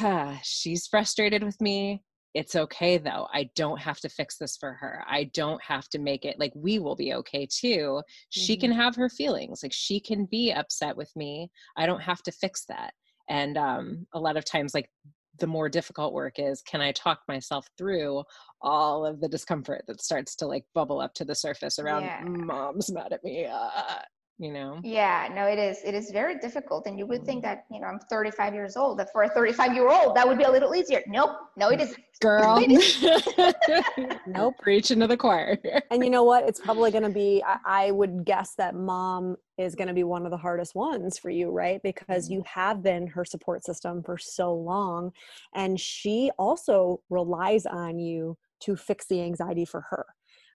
ah, 0.01 0.39
she's 0.43 0.87
frustrated 0.87 1.43
with 1.43 1.59
me. 1.61 2.03
It's 2.33 2.55
okay 2.55 2.97
though. 2.97 3.27
I 3.33 3.49
don't 3.55 3.79
have 3.79 3.99
to 3.99 4.09
fix 4.09 4.37
this 4.37 4.55
for 4.57 4.73
her. 4.73 5.03
I 5.05 5.25
don't 5.33 5.61
have 5.61 5.89
to 5.89 5.99
make 5.99 6.23
it 6.23 6.39
like 6.39 6.53
we 6.55 6.79
will 6.79 6.95
be 6.95 7.13
okay 7.15 7.45
too. 7.45 7.67
Mm-hmm. 7.99 8.01
She 8.29 8.55
can 8.55 8.71
mm-hmm. 8.71 8.79
have 8.79 8.95
her 8.95 9.09
feelings. 9.09 9.61
Like 9.63 9.73
she 9.73 9.99
can 9.99 10.25
be 10.25 10.53
upset 10.53 10.95
with 10.95 11.13
me. 11.15 11.51
I 11.75 11.85
don't 11.85 12.01
have 12.01 12.23
to 12.23 12.31
fix 12.31 12.63
that. 12.69 12.93
And 13.29 13.57
um, 13.57 14.07
a 14.13 14.19
lot 14.19 14.37
of 14.37 14.45
times, 14.45 14.73
like 14.73 14.89
the 15.39 15.48
more 15.48 15.70
difficult 15.70 16.13
work 16.13 16.38
is 16.38 16.62
can 16.62 16.82
i 16.82 16.91
talk 16.91 17.22
myself 17.28 17.67
through 17.78 18.24
all 18.62 19.06
of 19.06 19.20
the 19.20 19.28
discomfort 19.28 19.84
that 19.88 20.02
starts 20.02 20.36
to 20.36 20.46
like 20.46 20.65
bubble 20.74 21.00
up 21.00 21.13
to 21.13 21.26
the 21.26 21.36
surface 21.36 21.80
around 21.80 22.04
yeah. 22.04 22.22
mom's 22.24 22.91
mad 22.91 23.13
at 23.13 23.24
me 23.24 23.46
uh, 23.46 24.00
you 24.41 24.51
know? 24.51 24.80
Yeah 24.84 25.30
no 25.34 25.45
it 25.45 25.60
is 25.60 25.77
it 25.86 25.93
is 25.93 26.10
very 26.12 26.39
difficult 26.39 26.88
and 26.88 26.97
you 26.97 27.06
would 27.06 27.23
think 27.23 27.39
mm. 27.39 27.47
that 27.47 27.65
you 27.71 27.80
know 27.80 27.88
i'm 27.88 27.99
35 28.10 28.54
years 28.54 28.75
old 28.75 28.97
that 28.99 29.12
for 29.12 29.23
a 29.23 29.30
35 29.30 29.73
year 29.73 29.89
old 29.89 30.15
that 30.15 30.27
would 30.27 30.38
be 30.38 30.43
a 30.43 30.51
little 30.51 30.73
easier. 30.75 31.01
Nope 31.08 31.32
no 31.56 31.69
it 31.69 31.80
isn't. 31.80 31.99
Girl. 32.21 32.63
Nope. 34.27 34.54
Preach 34.62 34.91
into 34.91 35.08
the 35.08 35.17
choir. 35.17 35.58
And 35.89 36.04
you 36.04 36.12
know 36.12 36.23
what? 36.23 36.47
It's 36.47 36.60
probably 36.60 36.91
going 36.91 37.04
to 37.04 37.10
be 37.10 37.43
I, 37.45 37.88
I, 37.88 37.91
would 37.91 38.25
guess 38.25 38.54
that 38.56 38.75
mom 38.75 39.38
is 39.58 39.73
going 39.73 39.88
to 39.88 39.93
be 39.93 40.04
one 40.04 40.25
of 40.25 40.32
the 40.32 40.38
hardest 40.38 40.75
ones 40.75 41.17
for 41.17 41.30
you 41.30 41.49
right? 41.49 41.82
Because 41.84 42.27
mm. 42.27 42.34
you 42.34 42.43
have 42.45 42.84
been 42.84 43.08
her 43.08 43.25
support 43.25 43.65
system 43.65 44.04
for 44.04 44.17
so 44.17 44.54
long 44.54 45.12
and 45.56 45.80
she 45.80 46.32
also 46.38 47.01
relies 47.10 47.65
on 47.65 47.99
you 47.99 48.38
to 48.62 48.75
fix 48.75 49.08
the 49.08 49.21
anxiety 49.21 49.65
for 49.65 49.82
her 49.89 50.06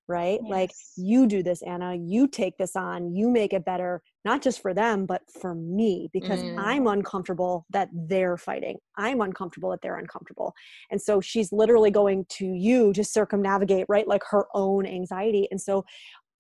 right? 0.08 0.40
Yes. 0.42 0.50
Like 0.50 0.70
you 0.96 1.26
do 1.26 1.42
this, 1.42 1.62
Anna, 1.62 1.94
you 1.94 2.28
take 2.28 2.56
this 2.58 2.76
on, 2.76 3.14
you 3.14 3.30
make 3.30 3.52
it 3.52 3.64
better, 3.64 4.02
not 4.24 4.42
just 4.42 4.60
for 4.60 4.72
them, 4.72 5.06
but 5.06 5.22
for 5.40 5.54
me, 5.54 6.08
because 6.12 6.42
mm. 6.42 6.56
I'm 6.58 6.86
uncomfortable 6.86 7.66
that 7.70 7.88
they're 7.92 8.36
fighting. 8.36 8.78
I'm 8.96 9.20
uncomfortable 9.20 9.70
that 9.70 9.80
they're 9.82 9.98
uncomfortable. 9.98 10.54
And 10.90 11.00
so 11.00 11.20
she's 11.20 11.52
literally 11.52 11.90
going 11.90 12.26
to 12.30 12.46
you 12.46 12.92
to 12.92 13.04
circumnavigate, 13.04 13.86
right? 13.88 14.06
Like 14.06 14.22
her 14.30 14.46
own 14.54 14.86
anxiety. 14.86 15.48
And 15.50 15.60
so 15.60 15.84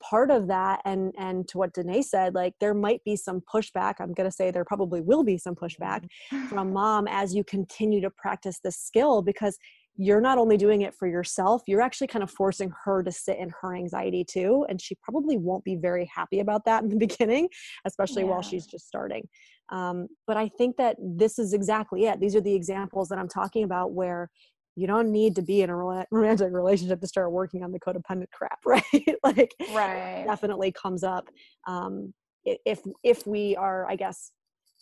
part 0.00 0.30
of 0.30 0.46
that 0.48 0.80
and 0.84 1.14
and 1.18 1.48
to 1.48 1.58
what 1.58 1.72
Danae 1.72 2.02
said 2.02 2.34
like 2.34 2.54
there 2.60 2.74
might 2.74 3.02
be 3.04 3.16
some 3.16 3.40
pushback 3.52 3.94
I'm 3.98 4.12
going 4.12 4.28
to 4.28 4.34
say 4.34 4.50
there 4.50 4.64
probably 4.64 5.00
will 5.00 5.24
be 5.24 5.38
some 5.38 5.54
pushback 5.54 6.06
mm. 6.30 6.48
from 6.48 6.72
mom 6.72 7.06
as 7.08 7.34
you 7.34 7.42
continue 7.44 8.00
to 8.02 8.10
practice 8.10 8.60
this 8.62 8.76
skill 8.76 9.22
because 9.22 9.58
you're 9.98 10.20
not 10.20 10.38
only 10.38 10.56
doing 10.56 10.82
it 10.82 10.94
for 10.94 11.06
yourself, 11.06 11.62
you're 11.66 11.80
actually 11.80 12.06
kind 12.06 12.22
of 12.22 12.30
forcing 12.30 12.72
her 12.84 13.02
to 13.02 13.10
sit 13.10 13.38
in 13.38 13.52
her 13.60 13.74
anxiety 13.74 14.24
too. 14.24 14.66
And 14.68 14.80
she 14.80 14.96
probably 15.02 15.36
won't 15.36 15.64
be 15.64 15.76
very 15.76 16.10
happy 16.14 16.40
about 16.40 16.64
that 16.66 16.82
in 16.82 16.88
the 16.88 16.96
beginning, 17.06 17.48
especially 17.84 18.22
yeah. 18.22 18.28
while 18.28 18.42
she's 18.42 18.66
just 18.66 18.86
starting. 18.86 19.28
Um, 19.70 20.08
but 20.26 20.36
I 20.36 20.48
think 20.48 20.76
that 20.76 20.96
this 21.00 21.38
is 21.38 21.52
exactly 21.52 22.04
it. 22.04 22.20
These 22.20 22.36
are 22.36 22.40
the 22.40 22.54
examples 22.54 23.08
that 23.08 23.18
I'm 23.18 23.28
talking 23.28 23.64
about 23.64 23.92
where 23.92 24.30
you 24.76 24.86
don't 24.86 25.10
need 25.10 25.34
to 25.36 25.42
be 25.42 25.62
in 25.62 25.70
a 25.70 26.04
romantic 26.10 26.52
relationship 26.52 27.00
to 27.00 27.06
start 27.06 27.32
working 27.32 27.64
on 27.64 27.72
the 27.72 27.80
codependent 27.80 28.30
crap, 28.30 28.58
right? 28.66 28.82
like, 29.24 29.54
right. 29.74 30.24
definitely 30.26 30.70
comes 30.72 31.02
up. 31.02 31.28
Um, 31.66 32.12
if 32.44 32.80
if 33.02 33.26
we 33.26 33.56
are, 33.56 33.90
I 33.90 33.96
guess, 33.96 34.30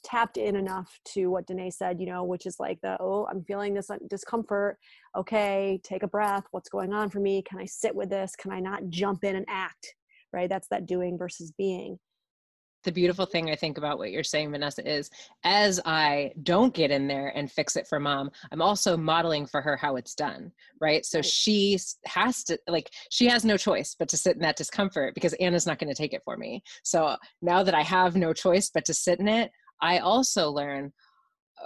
tapped 0.04 0.36
in 0.36 0.54
enough 0.56 1.00
to 1.06 1.28
what 1.28 1.46
Danae 1.46 1.70
said, 1.70 1.98
you 1.98 2.06
know, 2.06 2.22
which 2.24 2.46
is 2.46 2.60
like 2.60 2.80
the, 2.82 2.96
oh, 3.00 3.26
I'm 3.30 3.42
feeling 3.44 3.74
this 3.74 3.90
uh, 3.90 3.96
discomfort. 4.08 4.78
Okay, 5.16 5.80
take 5.82 6.02
a 6.02 6.08
breath. 6.08 6.44
What's 6.50 6.68
going 6.68 6.92
on 6.92 7.10
for 7.10 7.20
me? 7.20 7.42
Can 7.42 7.58
I 7.58 7.64
sit 7.64 7.94
with 7.94 8.10
this? 8.10 8.36
Can 8.36 8.52
I 8.52 8.60
not 8.60 8.88
jump 8.90 9.24
in 9.24 9.36
and 9.36 9.46
act? 9.48 9.94
Right? 10.32 10.48
That's 10.48 10.68
that 10.68 10.86
doing 10.86 11.16
versus 11.16 11.52
being. 11.56 11.98
The 12.82 12.92
beautiful 12.92 13.24
thing 13.24 13.48
I 13.48 13.56
think 13.56 13.78
about 13.78 13.96
what 13.96 14.10
you're 14.10 14.22
saying, 14.22 14.50
Vanessa, 14.50 14.86
is 14.86 15.08
as 15.42 15.80
I 15.86 16.32
don't 16.42 16.74
get 16.74 16.90
in 16.90 17.06
there 17.08 17.28
and 17.34 17.50
fix 17.50 17.76
it 17.76 17.86
for 17.86 17.98
mom, 17.98 18.30
I'm 18.52 18.60
also 18.60 18.94
modeling 18.94 19.46
for 19.46 19.62
her 19.62 19.74
how 19.74 19.96
it's 19.96 20.14
done, 20.14 20.52
right? 20.82 21.06
So 21.06 21.18
right. 21.18 21.24
she 21.24 21.78
has 22.04 22.44
to, 22.44 22.58
like, 22.68 22.90
she 23.10 23.26
has 23.26 23.42
no 23.42 23.56
choice 23.56 23.96
but 23.98 24.10
to 24.10 24.18
sit 24.18 24.36
in 24.36 24.42
that 24.42 24.56
discomfort 24.56 25.14
because 25.14 25.32
Anna's 25.34 25.66
not 25.66 25.78
going 25.78 25.88
to 25.88 25.94
take 25.94 26.12
it 26.12 26.20
for 26.26 26.36
me. 26.36 26.62
So 26.82 27.16
now 27.40 27.62
that 27.62 27.74
I 27.74 27.82
have 27.82 28.16
no 28.16 28.34
choice 28.34 28.68
but 28.68 28.84
to 28.84 28.92
sit 28.92 29.18
in 29.18 29.28
it, 29.28 29.50
I 29.80 29.98
also 29.98 30.50
learn, 30.50 30.92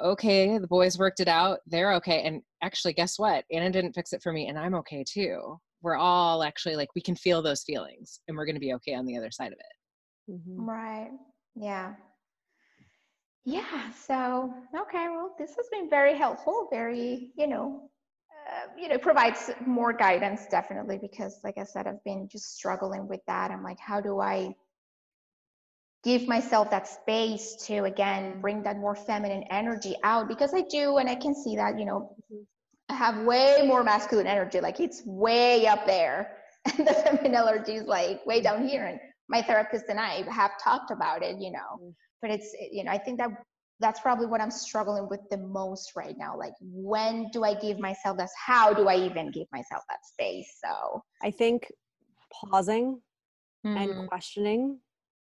okay, 0.03 0.59
the 0.59 0.67
boys 0.67 0.99
worked 0.99 1.21
it 1.21 1.29
out. 1.29 1.61
They're 1.67 1.95
okay. 1.95 2.23
And 2.23 2.43
actually, 2.63 2.93
guess 2.95 3.19
what? 3.19 3.45
Anna 3.53 3.71
didn't 3.71 3.95
fix 3.95 4.13
it 4.13 4.23
for 4.23 4.33
me, 4.33 4.49
and 4.49 4.59
I'm 4.59 4.75
okay 4.77 5.05
too. 5.09 5.59
We're 5.83 5.97
all 5.97 6.43
actually 6.43 6.77
like, 6.77 6.89
we 6.95 7.03
can 7.03 7.15
feel 7.15 7.41
those 7.43 7.63
feelings, 7.63 8.21
and 8.29 8.37
we're 8.37 8.47
going 8.47 8.57
to 8.57 8.61
be 8.61 8.75
okay 8.75 8.95
on 8.95 9.07
the 9.07 9.17
other 9.17 9.31
side 9.31 9.53
of 9.53 9.59
it. 9.59 10.33
Mm-hmm. 10.33 10.69
Right. 10.69 11.11
Yeah. 11.55 11.95
Yeah. 13.45 13.91
So, 13.93 14.53
okay. 14.79 15.07
Well, 15.09 15.35
this 15.39 15.55
has 15.57 15.67
been 15.71 15.89
very 15.89 16.17
helpful, 16.17 16.69
very, 16.71 17.33
you 17.37 17.47
know, 17.47 17.91
uh, 18.49 18.67
you 18.79 18.89
know 18.89 18.97
provides 18.97 19.51
more 19.67 19.93
guidance 19.93 20.47
definitely 20.51 20.97
because 20.97 21.39
like 21.45 21.59
i 21.59 21.65
said 21.65 21.87
i've 21.87 22.03
been 22.05 22.27
just 22.31 22.57
struggling 22.57 23.07
with 23.07 23.21
that 23.27 23.51
i'm 23.51 23.63
like 23.63 23.79
how 23.79 24.01
do 24.01 24.21
i 24.21 24.55
give 26.05 26.29
myself 26.29 26.71
that 26.71 26.87
space 26.87 27.57
to 27.67 27.85
again 27.85 28.41
bring 28.41 28.63
that 28.63 28.77
more 28.79 28.95
feminine 28.95 29.45
energy 29.51 29.97
out 30.05 30.29
because 30.29 30.55
i 30.55 30.63
do 30.71 30.99
and 30.99 31.09
i 31.09 31.15
can 31.15 31.35
see 31.35 31.57
that 31.57 31.79
you 31.79 31.85
know 31.85 32.15
i 32.89 32.95
have 32.95 33.25
way 33.25 33.63
more 33.67 33.83
masculine 33.83 34.27
energy 34.27 34.61
like 34.61 34.81
it's 34.81 35.03
way 35.05 35.67
up 35.67 35.87
there. 35.87 36.35
And 36.79 36.87
the 36.87 36.93
feminine 36.93 37.35
energy 37.35 37.77
is 37.77 37.87
like 37.87 38.25
way 38.27 38.41
down 38.43 38.69
here 38.69 38.85
and 38.85 39.01
my 39.29 39.41
therapist 39.43 39.87
and 39.89 39.99
i 39.99 40.23
have 40.31 40.53
talked 40.63 40.91
about 40.91 41.23
it 41.23 41.37
you 41.39 41.51
know. 41.51 41.71
Mm. 41.83 41.95
but 42.21 42.31
it's 42.31 42.55
you 42.71 42.85
know 42.85 42.91
i 42.91 42.99
think 42.99 43.19
that 43.19 43.31
that's 43.81 44.01
probably 44.01 44.27
what 44.27 44.41
i'm 44.41 44.51
struggling 44.51 45.09
with 45.09 45.21
the 45.31 45.39
most 45.39 45.93
right 45.97 46.17
now 46.19 46.37
like 46.37 46.53
when 46.61 47.29
do 47.33 47.45
i 47.45 47.55
give 47.55 47.79
myself 47.79 48.19
this? 48.19 48.33
How 48.37 48.75
do 48.75 48.89
i 48.89 48.97
even 48.97 49.31
give 49.31 49.47
myself 49.53 49.83
that 49.89 50.05
space? 50.05 50.59
So 50.65 51.03
i 51.23 51.31
think 51.31 51.73
pausing 52.33 53.01
mm. 53.65 53.77
and 53.77 54.09
questioning 54.09 54.79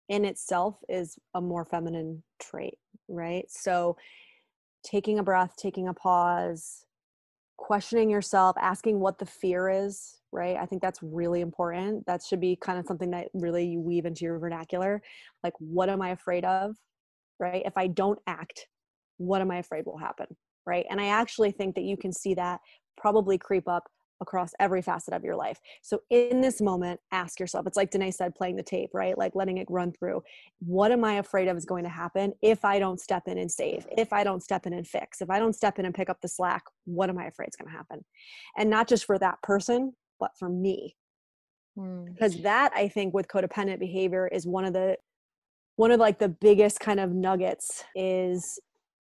in 0.09 0.25
itself 0.25 0.77
is 0.89 1.17
a 1.33 1.41
more 1.41 1.65
feminine 1.65 2.23
trait 2.41 2.77
right 3.07 3.45
so 3.49 3.95
taking 4.83 5.19
a 5.19 5.23
breath 5.23 5.55
taking 5.57 5.87
a 5.87 5.93
pause 5.93 6.85
questioning 7.57 8.09
yourself 8.09 8.55
asking 8.59 8.99
what 8.99 9.17
the 9.17 9.25
fear 9.25 9.69
is 9.69 10.17
right 10.31 10.57
i 10.57 10.65
think 10.65 10.81
that's 10.81 11.01
really 11.01 11.41
important 11.41 12.05
that 12.05 12.21
should 12.21 12.41
be 12.41 12.55
kind 12.55 12.77
of 12.77 12.85
something 12.85 13.11
that 13.11 13.27
really 13.33 13.65
you 13.65 13.79
weave 13.79 14.05
into 14.05 14.25
your 14.25 14.37
vernacular 14.37 15.01
like 15.43 15.53
what 15.59 15.89
am 15.89 16.01
i 16.01 16.09
afraid 16.09 16.45
of 16.45 16.75
right? 17.39 17.63
If 17.65 17.77
I 17.77 17.87
don't 17.87 18.19
act, 18.27 18.67
what 19.17 19.41
am 19.41 19.51
I 19.51 19.57
afraid 19.57 19.85
will 19.85 19.97
happen, 19.97 20.27
right? 20.65 20.85
And 20.89 20.99
I 20.99 21.07
actually 21.07 21.51
think 21.51 21.75
that 21.75 21.83
you 21.83 21.97
can 21.97 22.11
see 22.11 22.33
that 22.35 22.59
probably 22.97 23.37
creep 23.37 23.67
up 23.67 23.83
across 24.21 24.53
every 24.59 24.81
facet 24.81 25.13
of 25.13 25.23
your 25.23 25.35
life. 25.35 25.59
So 25.81 26.01
in 26.09 26.41
this 26.41 26.61
moment, 26.61 26.99
ask 27.11 27.39
yourself, 27.39 27.67
it's 27.67 27.77
like 27.77 27.91
Danae 27.91 28.11
said, 28.11 28.35
playing 28.35 28.55
the 28.55 28.63
tape, 28.63 28.91
right? 28.93 29.17
Like 29.17 29.35
letting 29.35 29.57
it 29.57 29.67
run 29.69 29.91
through. 29.91 30.23
What 30.59 30.91
am 30.91 31.03
I 31.03 31.15
afraid 31.15 31.47
of 31.47 31.57
is 31.57 31.65
going 31.65 31.83
to 31.83 31.89
happen 31.89 32.33
if 32.41 32.63
I 32.63 32.79
don't 32.79 32.99
step 32.99 33.23
in 33.27 33.37
and 33.37 33.51
save, 33.51 33.85
if 33.97 34.13
I 34.13 34.23
don't 34.23 34.43
step 34.43 34.65
in 34.65 34.73
and 34.73 34.87
fix, 34.87 35.21
if 35.21 35.29
I 35.29 35.39
don't 35.39 35.53
step 35.53 35.79
in 35.79 35.85
and 35.85 35.93
pick 35.93 36.09
up 36.09 36.21
the 36.21 36.27
slack, 36.27 36.63
what 36.85 37.09
am 37.09 37.17
I 37.17 37.25
afraid 37.25 37.49
is 37.49 37.55
going 37.55 37.69
to 37.69 37.77
happen? 37.77 38.05
And 38.57 38.69
not 38.69 38.87
just 38.87 39.05
for 39.05 39.19
that 39.19 39.41
person, 39.41 39.93
but 40.19 40.31
for 40.39 40.49
me. 40.49 40.95
Mm. 41.77 42.05
Because 42.13 42.41
that 42.41 42.71
I 42.75 42.87
think 42.87 43.13
with 43.13 43.27
codependent 43.27 43.79
behavior 43.79 44.27
is 44.27 44.47
one 44.47 44.65
of 44.65 44.73
the 44.73 44.97
one 45.75 45.91
of 45.91 45.99
like 45.99 46.19
the 46.19 46.29
biggest 46.29 46.79
kind 46.79 46.99
of 47.01 47.11
nuggets 47.11 47.83
is 47.95 48.59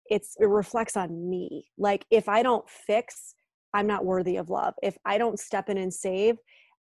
it's 0.08 0.36
it 0.38 0.46
reflects 0.48 0.96
on 0.96 1.30
me 1.30 1.66
like 1.78 2.04
if 2.10 2.28
i 2.28 2.42
don't 2.42 2.68
fix 2.68 3.34
i'm 3.74 3.86
not 3.86 4.04
worthy 4.04 4.36
of 4.36 4.50
love 4.50 4.74
if 4.82 4.96
i 5.04 5.18
don't 5.18 5.38
step 5.38 5.68
in 5.68 5.78
and 5.78 5.92
save 5.92 6.36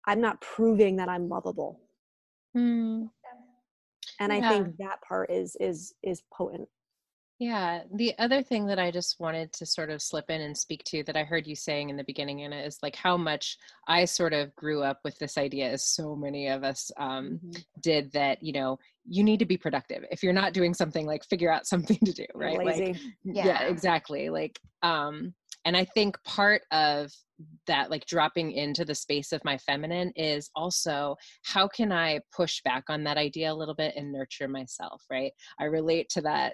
i'm 0.07 0.21
not 0.21 0.39
proving 0.41 0.95
that 0.95 1.09
i'm 1.09 1.27
lovable 1.29 1.79
mm. 2.55 3.07
and 4.19 4.33
yeah. 4.33 4.37
i 4.37 4.49
think 4.49 4.75
that 4.77 5.01
part 5.07 5.29
is 5.31 5.55
is 5.59 5.93
is 6.03 6.21
potent 6.33 6.67
yeah. 7.39 7.81
The 7.93 8.13
other 8.17 8.41
thing 8.41 8.65
that 8.67 8.79
I 8.79 8.89
just 8.89 9.19
wanted 9.19 9.53
to 9.53 9.65
sort 9.65 9.91
of 9.91 10.01
slip 10.01 10.29
in 10.29 10.41
and 10.41 10.57
speak 10.57 10.83
to 10.85 11.03
that 11.03 11.15
I 11.15 11.23
heard 11.23 11.45
you 11.45 11.55
saying 11.55 11.89
in 11.89 11.97
the 11.97 12.03
beginning, 12.03 12.41
Anna, 12.41 12.57
is 12.57 12.79
like 12.81 12.95
how 12.95 13.15
much 13.15 13.57
I 13.87 14.05
sort 14.05 14.33
of 14.33 14.55
grew 14.55 14.81
up 14.81 14.99
with 15.03 15.17
this 15.19 15.37
idea, 15.37 15.69
as 15.69 15.85
so 15.85 16.15
many 16.15 16.47
of 16.47 16.63
us 16.63 16.89
um, 16.97 17.39
mm-hmm. 17.45 17.61
did, 17.81 18.11
that, 18.13 18.41
you 18.41 18.53
know, 18.53 18.79
you 19.05 19.23
need 19.23 19.37
to 19.39 19.45
be 19.45 19.57
productive. 19.57 20.03
If 20.09 20.23
you're 20.23 20.33
not 20.33 20.53
doing 20.53 20.73
something, 20.73 21.05
like 21.05 21.23
figure 21.25 21.51
out 21.51 21.67
something 21.67 21.99
to 22.05 22.11
do, 22.11 22.25
right? 22.33 22.57
Lazy. 22.57 22.85
Like, 22.93 23.01
yeah. 23.23 23.45
yeah, 23.45 23.63
exactly. 23.63 24.29
Like, 24.29 24.59
um, 24.81 25.33
and 25.67 25.75
I 25.75 25.83
think 25.83 26.17
part 26.23 26.61
of 26.71 27.11
that, 27.65 27.91
like 27.91 28.05
dropping 28.05 28.53
into 28.53 28.85
the 28.85 28.95
space 28.95 29.33
of 29.33 29.43
my 29.43 29.57
feminine, 29.57 30.13
is 30.15 30.49
also 30.55 31.17
how 31.43 31.67
can 31.67 31.91
I 31.91 32.21
push 32.33 32.61
back 32.63 32.85
on 32.87 33.03
that 33.03 33.17
idea 33.17 33.51
a 33.51 33.53
little 33.53 33.75
bit 33.75 33.93
and 33.97 34.09
nurture 34.09 34.47
myself, 34.47 35.03
right? 35.11 35.33
I 35.59 35.65
relate 35.65 36.07
to 36.11 36.21
that 36.21 36.53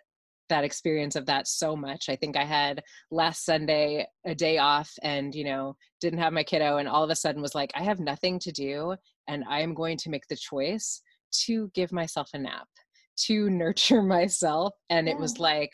that 0.49 0.63
experience 0.63 1.15
of 1.15 1.27
that 1.27 1.47
so 1.47 1.75
much. 1.75 2.09
I 2.09 2.15
think 2.15 2.35
I 2.35 2.43
had 2.43 2.81
last 3.11 3.45
Sunday 3.45 4.07
a 4.25 4.33
day 4.33 4.57
off 4.57 4.91
and, 5.03 5.33
you 5.33 5.43
know, 5.43 5.75
didn't 6.01 6.19
have 6.19 6.33
my 6.33 6.43
kiddo 6.43 6.77
and 6.77 6.89
all 6.89 7.03
of 7.03 7.11
a 7.11 7.15
sudden 7.15 7.41
was 7.41 7.53
like, 7.53 7.71
I 7.75 7.83
have 7.83 7.99
nothing 7.99 8.39
to 8.39 8.51
do 8.51 8.95
and 9.27 9.43
I 9.47 9.61
am 9.61 9.75
going 9.75 9.97
to 9.97 10.09
make 10.09 10.27
the 10.27 10.35
choice 10.35 11.01
to 11.45 11.69
give 11.75 11.91
myself 11.91 12.31
a 12.33 12.39
nap, 12.39 12.67
to 13.27 13.49
nurture 13.51 14.01
myself. 14.01 14.73
And 14.89 15.05
yeah. 15.05 15.13
it 15.13 15.19
was 15.19 15.37
like, 15.37 15.71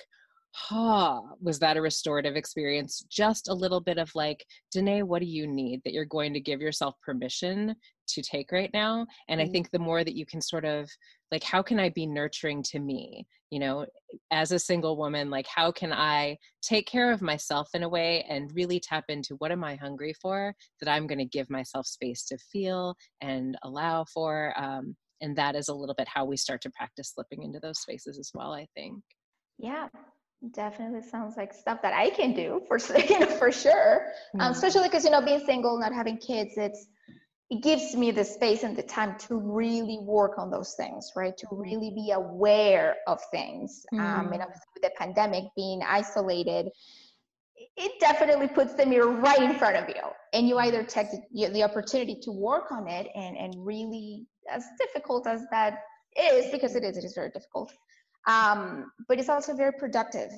huh, 0.52 1.22
was 1.42 1.60
that 1.60 1.78
a 1.78 1.82
restorative 1.82 2.36
experience? 2.36 3.06
Just 3.10 3.50
a 3.50 3.54
little 3.54 3.82
bit 3.82 3.98
of 3.98 4.14
like, 4.16 4.46
Danae, 4.72 5.04
what 5.04 5.22
do 5.22 5.28
you 5.28 5.48
need 5.48 5.82
that 5.84 5.94
you're 5.94 6.06
going 6.06 6.34
to 6.34 6.40
give 6.40 6.62
yourself 6.62 6.96
permission 7.02 7.76
to 8.10 8.22
take 8.22 8.52
right 8.52 8.72
now? 8.74 9.06
And 9.28 9.40
mm-hmm. 9.40 9.50
I 9.50 9.52
think 9.52 9.72
the 9.72 9.80
more 9.80 10.04
that 10.04 10.16
you 10.16 10.26
can 10.26 10.42
sort 10.42 10.66
of 10.66 10.90
like, 11.32 11.44
how 11.44 11.62
can 11.62 11.80
I 11.80 11.90
be 11.90 12.06
nurturing 12.06 12.64
to 12.64 12.80
me? 12.80 13.28
You 13.52 13.60
know, 13.60 13.86
as 14.32 14.52
a 14.52 14.60
single 14.60 14.98
woman, 14.98 15.30
like, 15.30 15.48
how 15.48 15.72
can 15.72 15.92
I 15.92 16.38
take 16.62 16.88
care 16.88 17.12
of 17.12 17.22
myself 17.22 17.70
in 17.74 17.84
a 17.84 17.90
way 17.90 18.26
and 18.30 18.52
really 18.54 18.80
tap 18.80 19.06
into 19.10 19.36
what 19.36 19.52
am 19.52 19.64
I 19.64 19.76
hungry 19.76 20.14
for 20.22 20.54
that 20.82 20.92
I'm 20.92 21.08
going 21.08 21.20
to 21.20 21.26
give 21.26 21.50
myself 21.50 21.88
space 21.88 22.26
to 22.26 22.38
feel 22.38 22.96
and 23.22 23.58
allow 23.64 24.06
for? 24.06 24.54
Um, 24.58 24.96
and 25.22 25.36
that 25.36 25.56
is 25.56 25.68
a 25.68 25.74
little 25.74 25.96
bit 25.96 26.08
how 26.08 26.26
we 26.26 26.38
start 26.38 26.62
to 26.62 26.72
practice 26.72 27.12
slipping 27.14 27.44
into 27.44 27.60
those 27.60 27.80
spaces 27.80 28.18
as 28.20 28.32
well, 28.34 28.54
I 28.54 28.68
think. 28.76 29.02
Yeah, 29.58 29.88
definitely 30.54 31.02
sounds 31.02 31.36
like 31.36 31.54
stuff 31.54 31.82
that 31.82 31.94
I 31.94 32.10
can 32.10 32.34
do 32.34 32.62
for 32.68 32.78
you 33.10 33.20
know 33.20 33.26
for 33.26 33.52
sure. 33.52 34.08
Um, 34.36 34.40
mm-hmm. 34.42 34.52
especially 34.52 34.88
because 34.88 35.04
you 35.04 35.12
know 35.12 35.22
being 35.22 35.44
single, 35.46 35.80
not 35.80 35.94
having 35.94 36.18
kids, 36.18 36.54
it's 36.58 36.88
it 37.50 37.64
gives 37.64 37.96
me 37.96 38.12
the 38.12 38.24
space 38.24 38.64
and 38.64 38.78
the 38.78 38.84
time 38.84 39.18
to 39.18 39.36
really 39.36 39.98
work 40.02 40.38
on 40.38 40.52
those 40.52 40.76
things, 40.76 41.12
right? 41.16 41.36
To 41.38 41.46
mm-hmm. 41.48 41.62
really 41.62 41.92
be 41.96 42.12
aware 42.12 42.98
of 43.08 43.20
things. 43.32 43.86
Mm. 43.92 44.00
Um, 44.00 44.34
and 44.34 44.42
obviously 44.44 44.68
with 44.76 44.84
the 44.84 44.92
pandemic, 44.98 45.46
being 45.56 45.82
isolated, 45.82 46.70
it 47.76 48.00
definitely 48.00 48.48
puts 48.48 48.76
the 48.76 48.86
mirror 48.86 49.10
right 49.10 49.42
in 49.42 49.56
front 49.56 49.78
of 49.78 49.90
you, 49.90 50.02
and 50.34 50.48
you 50.48 50.58
either 50.60 50.84
take 50.84 51.08
the, 51.12 51.50
the 51.50 51.64
opportunity 51.64 52.20
to 52.22 52.32
work 52.32 52.72
on 52.72 52.88
it 52.88 53.08
and 53.16 53.36
and 53.36 53.54
really, 53.58 54.26
as 54.50 54.64
difficult 54.80 55.28
as 55.28 55.42
that 55.52 55.80
is, 56.18 56.52
because 56.52 56.76
it 56.76 56.84
is, 56.84 56.98
it 56.98 57.04
is 57.04 57.14
very 57.14 57.30
difficult 57.30 57.72
um, 58.30 58.92
but 59.08 59.20
it's 59.20 59.30
also 59.30 59.56
very 59.56 59.74
productive 59.74 60.32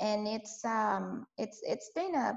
and 0.00 0.26
it's 0.26 0.64
um, 0.64 1.26
it's 1.38 1.60
it's 1.62 1.90
been 1.94 2.14
a 2.14 2.34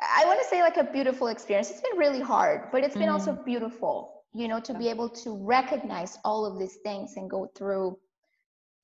i 0.00 0.24
want 0.24 0.40
to 0.40 0.46
say 0.46 0.60
like 0.60 0.76
a 0.76 0.84
beautiful 0.84 1.28
experience 1.28 1.70
it's 1.70 1.80
been 1.80 1.96
really 1.96 2.20
hard 2.20 2.62
but 2.72 2.82
it's 2.82 2.96
been 2.96 3.08
mm. 3.08 3.12
also 3.12 3.32
beautiful 3.44 4.24
you 4.32 4.48
know 4.48 4.58
to 4.58 4.74
be 4.74 4.88
able 4.88 5.08
to 5.08 5.36
recognize 5.36 6.18
all 6.24 6.44
of 6.44 6.58
these 6.58 6.78
things 6.82 7.12
and 7.16 7.30
go 7.30 7.48
through 7.54 7.96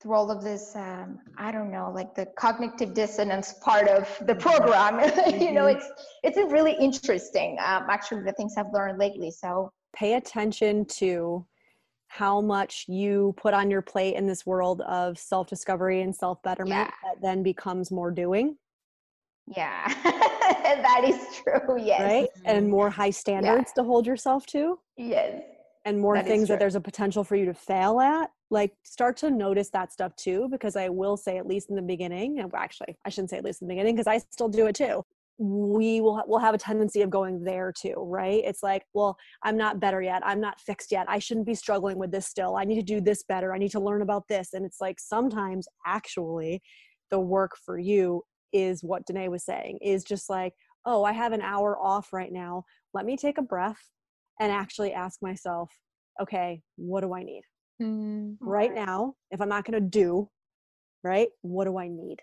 through 0.01 0.13
all 0.13 0.31
of 0.31 0.41
this 0.41 0.73
um, 0.75 1.19
i 1.37 1.51
don't 1.51 1.69
know 1.69 1.91
like 1.93 2.15
the 2.15 2.25
cognitive 2.37 2.93
dissonance 2.93 3.55
part 3.61 3.89
of 3.89 4.07
the 4.25 4.35
program 4.35 4.99
mm-hmm. 4.99 5.41
you 5.45 5.51
know 5.51 5.65
mm-hmm. 5.65 5.77
it's 5.77 5.89
it's 6.23 6.37
been 6.37 6.47
really 6.47 6.77
interesting 6.79 7.57
um, 7.59 7.83
actually 7.89 8.21
the 8.23 8.33
things 8.33 8.53
i've 8.57 8.71
learned 8.73 8.97
lately 8.97 9.29
so 9.29 9.69
pay 9.93 10.13
attention 10.13 10.85
to 10.85 11.45
how 12.11 12.41
much 12.41 12.85
you 12.89 13.33
put 13.37 13.53
on 13.53 13.71
your 13.71 13.81
plate 13.81 14.15
in 14.15 14.27
this 14.27 14.45
world 14.45 14.81
of 14.81 15.17
self 15.17 15.47
discovery 15.47 16.01
and 16.01 16.13
self 16.13 16.43
betterment 16.43 16.89
yeah. 16.89 17.09
that 17.09 17.21
then 17.21 17.41
becomes 17.41 17.89
more 17.89 18.11
doing. 18.11 18.57
Yeah, 19.47 19.87
that 20.03 21.03
is 21.05 21.37
true. 21.37 21.81
Yes. 21.81 22.01
Right. 22.01 22.29
And 22.43 22.63
mm-hmm. 22.63 22.71
more 22.71 22.89
high 22.89 23.11
standards 23.11 23.71
yeah. 23.75 23.81
to 23.81 23.87
hold 23.87 24.05
yourself 24.05 24.45
to. 24.47 24.77
Yes. 24.97 25.41
And 25.85 26.01
more 26.01 26.15
that 26.15 26.27
things 26.27 26.49
that 26.49 26.59
there's 26.59 26.75
a 26.75 26.81
potential 26.81 27.23
for 27.23 27.37
you 27.37 27.45
to 27.45 27.53
fail 27.53 28.01
at. 28.01 28.29
Like, 28.49 28.73
start 28.83 29.15
to 29.17 29.31
notice 29.31 29.69
that 29.69 29.93
stuff 29.93 30.13
too, 30.17 30.49
because 30.51 30.75
I 30.75 30.89
will 30.89 31.15
say, 31.15 31.37
at 31.37 31.47
least 31.47 31.69
in 31.69 31.77
the 31.77 31.81
beginning, 31.81 32.39
and 32.39 32.53
actually, 32.53 32.97
I 33.05 33.09
shouldn't 33.09 33.29
say 33.29 33.37
at 33.37 33.45
least 33.45 33.61
in 33.61 33.69
the 33.69 33.73
beginning, 33.73 33.95
because 33.95 34.07
I 34.07 34.17
still 34.17 34.49
do 34.49 34.67
it 34.67 34.75
too 34.75 35.05
we 35.41 36.01
will 36.01 36.21
will 36.27 36.37
have 36.37 36.53
a 36.53 36.57
tendency 36.57 37.01
of 37.01 37.09
going 37.09 37.43
there 37.43 37.73
too 37.75 37.95
right? 37.97 38.43
It's 38.45 38.61
like 38.61 38.83
well 38.93 39.17
i'm 39.43 39.57
not 39.57 39.79
better 39.79 39.99
yet. 40.01 40.21
I'm 40.23 40.39
not 40.39 40.59
fixed 40.61 40.91
yet. 40.91 41.07
I 41.09 41.17
shouldn't 41.17 41.47
be 41.47 41.55
struggling 41.55 41.97
with 41.97 42.11
this 42.11 42.27
still. 42.27 42.55
I 42.55 42.63
need 42.63 42.75
to 42.75 42.83
do 42.83 43.01
this 43.01 43.23
better. 43.23 43.51
I 43.51 43.57
need 43.57 43.71
to 43.71 43.79
learn 43.79 44.03
about 44.03 44.27
this. 44.27 44.53
And 44.53 44.63
it's 44.65 44.79
like 44.79 44.99
sometimes 44.99 45.67
actually 45.85 46.61
the 47.09 47.19
work 47.19 47.53
for 47.65 47.79
you 47.79 48.21
is 48.53 48.83
what 48.83 49.05
Danae 49.07 49.29
was 49.29 49.43
saying 49.43 49.79
is 49.81 50.03
just 50.03 50.29
like 50.29 50.53
oh 50.85 51.03
i 51.03 51.11
have 51.11 51.31
an 51.31 51.41
hour 51.41 51.75
off 51.79 52.13
right 52.13 52.31
now. 52.31 52.63
Let 52.93 53.05
me 53.05 53.17
take 53.17 53.39
a 53.39 53.41
breath 53.41 53.81
and 54.39 54.51
actually 54.51 54.93
ask 54.93 55.23
myself 55.23 55.71
okay 56.21 56.61
what 56.75 57.01
do 57.01 57.15
i 57.15 57.23
need 57.23 57.41
mm, 57.81 58.35
right 58.41 58.73
now 58.75 59.13
if 59.31 59.41
i'm 59.41 59.49
not 59.49 59.63
going 59.63 59.81
to 59.81 59.89
do 59.99 60.29
right 61.03 61.29
what 61.41 61.65
do 61.65 61.79
i 61.79 61.87
need? 61.87 62.17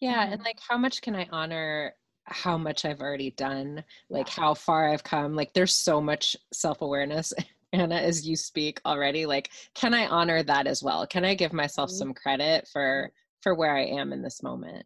Yeah 0.00 0.24
and 0.30 0.42
like 0.42 0.58
how 0.68 0.76
much 0.76 1.00
can 1.00 1.14
i 1.14 1.26
honor 1.30 1.94
how 2.26 2.56
much 2.56 2.84
I've 2.84 3.00
already 3.00 3.30
done, 3.32 3.82
like 4.10 4.28
yeah. 4.28 4.42
how 4.42 4.54
far 4.54 4.92
I've 4.92 5.04
come. 5.04 5.34
Like 5.34 5.52
there's 5.52 5.74
so 5.74 6.00
much 6.00 6.36
self-awareness, 6.52 7.32
Anna, 7.72 7.96
as 7.96 8.26
you 8.26 8.36
speak 8.36 8.80
already. 8.84 9.26
Like, 9.26 9.50
can 9.74 9.94
I 9.94 10.06
honor 10.06 10.42
that 10.42 10.66
as 10.66 10.82
well? 10.82 11.06
Can 11.06 11.24
I 11.24 11.34
give 11.34 11.52
myself 11.52 11.90
mm-hmm. 11.90 11.98
some 11.98 12.14
credit 12.14 12.68
for 12.72 13.10
for 13.40 13.54
where 13.54 13.76
I 13.76 13.84
am 13.84 14.12
in 14.12 14.22
this 14.22 14.42
moment? 14.42 14.84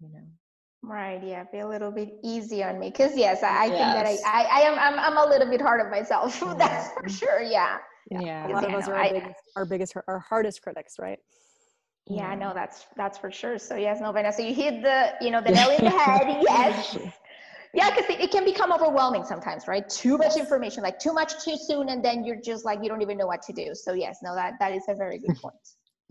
You 0.00 0.08
know. 0.12 0.24
Right. 0.82 1.20
Yeah. 1.24 1.44
Be 1.50 1.58
a 1.58 1.68
little 1.68 1.90
bit 1.90 2.14
easy 2.22 2.62
on 2.62 2.78
me, 2.78 2.90
because 2.90 3.16
yes, 3.16 3.42
I, 3.42 3.48
I 3.48 3.64
Yes. 3.66 3.70
think 3.70 4.22
that 4.22 4.26
I, 4.26 4.40
I, 4.40 4.44
I 4.44 4.60
am. 4.68 4.78
I'm, 4.78 4.98
I'm 5.00 5.26
a 5.26 5.28
little 5.28 5.48
bit 5.50 5.60
hard 5.60 5.80
on 5.80 5.90
myself. 5.90 6.38
That's 6.58 6.92
for 6.92 7.08
sure. 7.08 7.42
Yeah. 7.42 7.78
Yeah. 8.10 8.46
A 8.46 8.50
lot 8.52 8.64
of 8.64 8.72
us 8.72 8.86
no, 8.86 8.92
are 8.92 8.96
our 8.96 9.04
I- 9.04 9.12
biggest, 9.12 9.34
our 9.56 9.64
biggest, 9.64 9.96
our 10.06 10.18
hardest 10.20 10.62
critics, 10.62 10.94
right? 11.00 11.18
Yeah. 12.08 12.34
No, 12.34 12.52
that's 12.54 12.86
that's 12.96 13.18
for 13.18 13.30
sure. 13.30 13.58
So 13.58 13.76
yes, 13.76 14.00
no, 14.00 14.12
Vanessa, 14.12 14.38
So 14.38 14.46
you 14.46 14.54
hit 14.54 14.82
the 14.82 15.12
you 15.20 15.30
know 15.30 15.40
the 15.40 15.50
nail 15.50 15.70
in 15.70 15.84
the 15.84 15.90
head. 15.98 16.42
Yes. 16.42 16.96
Yeah, 17.74 17.90
because 17.90 18.08
it, 18.08 18.20
it 18.22 18.30
can 18.30 18.44
become 18.44 18.72
overwhelming 18.72 19.24
sometimes, 19.24 19.68
right? 19.68 19.86
Too 19.88 20.16
much 20.16 20.36
information, 20.36 20.82
like 20.82 20.98
too 20.98 21.12
much 21.12 21.44
too 21.44 21.56
soon, 21.58 21.90
and 21.90 22.02
then 22.02 22.24
you're 22.24 22.40
just 22.40 22.64
like 22.64 22.78
you 22.82 22.88
don't 22.88 23.02
even 23.02 23.18
know 23.18 23.26
what 23.26 23.42
to 23.42 23.52
do. 23.52 23.74
So 23.74 23.92
yes, 23.92 24.20
no, 24.22 24.34
that 24.34 24.54
that 24.60 24.72
is 24.72 24.84
a 24.88 24.94
very 24.94 25.18
good 25.18 25.36
point. 25.42 25.54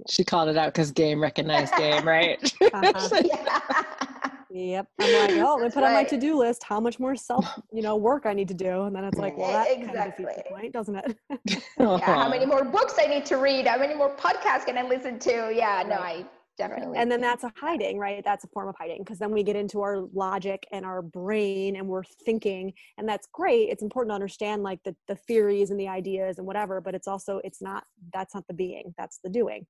She 0.10 0.24
called 0.24 0.50
it 0.50 0.58
out 0.58 0.74
because 0.74 0.92
game 0.92 1.22
recognized 1.22 1.74
game, 1.76 2.08
right? 2.08 2.38
Uh-huh. 2.74 3.22
yeah. 3.24 4.08
Yep. 4.56 4.88
I'm 5.00 5.14
like, 5.14 5.32
oh, 5.46 5.56
let 5.56 5.58
me 5.58 5.64
That's 5.64 5.76
put 5.76 5.84
on 5.84 5.94
my 5.94 6.06
to-do 6.06 6.38
list 6.38 6.64
how 6.64 6.80
much 6.80 6.98
more 6.98 7.16
self, 7.16 7.46
you 7.74 7.82
know, 7.82 7.98
work 7.98 8.26
I 8.26 8.34
need 8.34 8.48
to 8.48 8.54
do. 8.54 8.84
And 8.84 8.96
then 8.96 9.04
it's 9.04 9.18
like, 9.18 9.38
well, 9.38 9.52
that 9.52 9.68
kind 9.68 9.90
of 9.90 10.16
defeats 10.16 10.38
the 10.38 10.44
point, 10.50 10.74
doesn't 10.74 10.96
it? 10.96 11.18
yeah, 11.80 11.98
how 12.00 12.30
many 12.30 12.46
more 12.46 12.64
books 12.64 12.96
I 12.98 13.06
need 13.06 13.26
to 13.26 13.36
read? 13.36 13.68
How 13.68 13.78
many 13.78 13.96
more 13.96 14.16
podcasts 14.16 14.66
can 14.66 14.78
I 14.78 14.84
listen 14.84 15.20
to? 15.20 15.52
Yeah, 15.54 15.84
no, 15.86 15.96
I 15.96 16.26
definitely. 16.58 16.98
and 16.98 17.12
then 17.12 17.20
that's 17.20 17.44
a 17.44 17.52
hiding, 17.58 18.00
right? 18.00 18.24
That's 18.24 18.46
a 18.46 18.48
form 18.48 18.70
of 18.70 18.76
hiding 18.78 19.00
because 19.00 19.20
then 19.20 19.32
we 19.32 19.44
get 19.44 19.58
into 19.58 19.82
our 19.82 20.08
logic 20.14 20.66
and 20.72 20.86
our 20.86 21.02
brain 21.02 21.76
and 21.76 21.86
we're 21.86 22.06
thinking, 22.26 22.72
and 22.98 23.10
that's 23.10 23.28
great. 23.34 23.68
It's 23.70 23.84
important 23.84 24.12
to 24.12 24.16
understand 24.16 24.64
like 24.64 24.82
the, 24.84 24.96
the 25.10 25.16
theories 25.16 25.70
and 25.70 25.80
the 25.80 25.90
ideas 25.90 26.38
and 26.38 26.48
whatever, 26.48 26.80
but 26.80 26.96
it's 26.96 27.10
also, 27.10 27.42
it's 27.44 27.62
not, 27.62 27.84
that's 28.14 28.34
not 28.34 28.48
the 28.48 28.54
being, 28.54 28.94
that's 28.98 29.20
the 29.22 29.30
doing. 29.30 29.66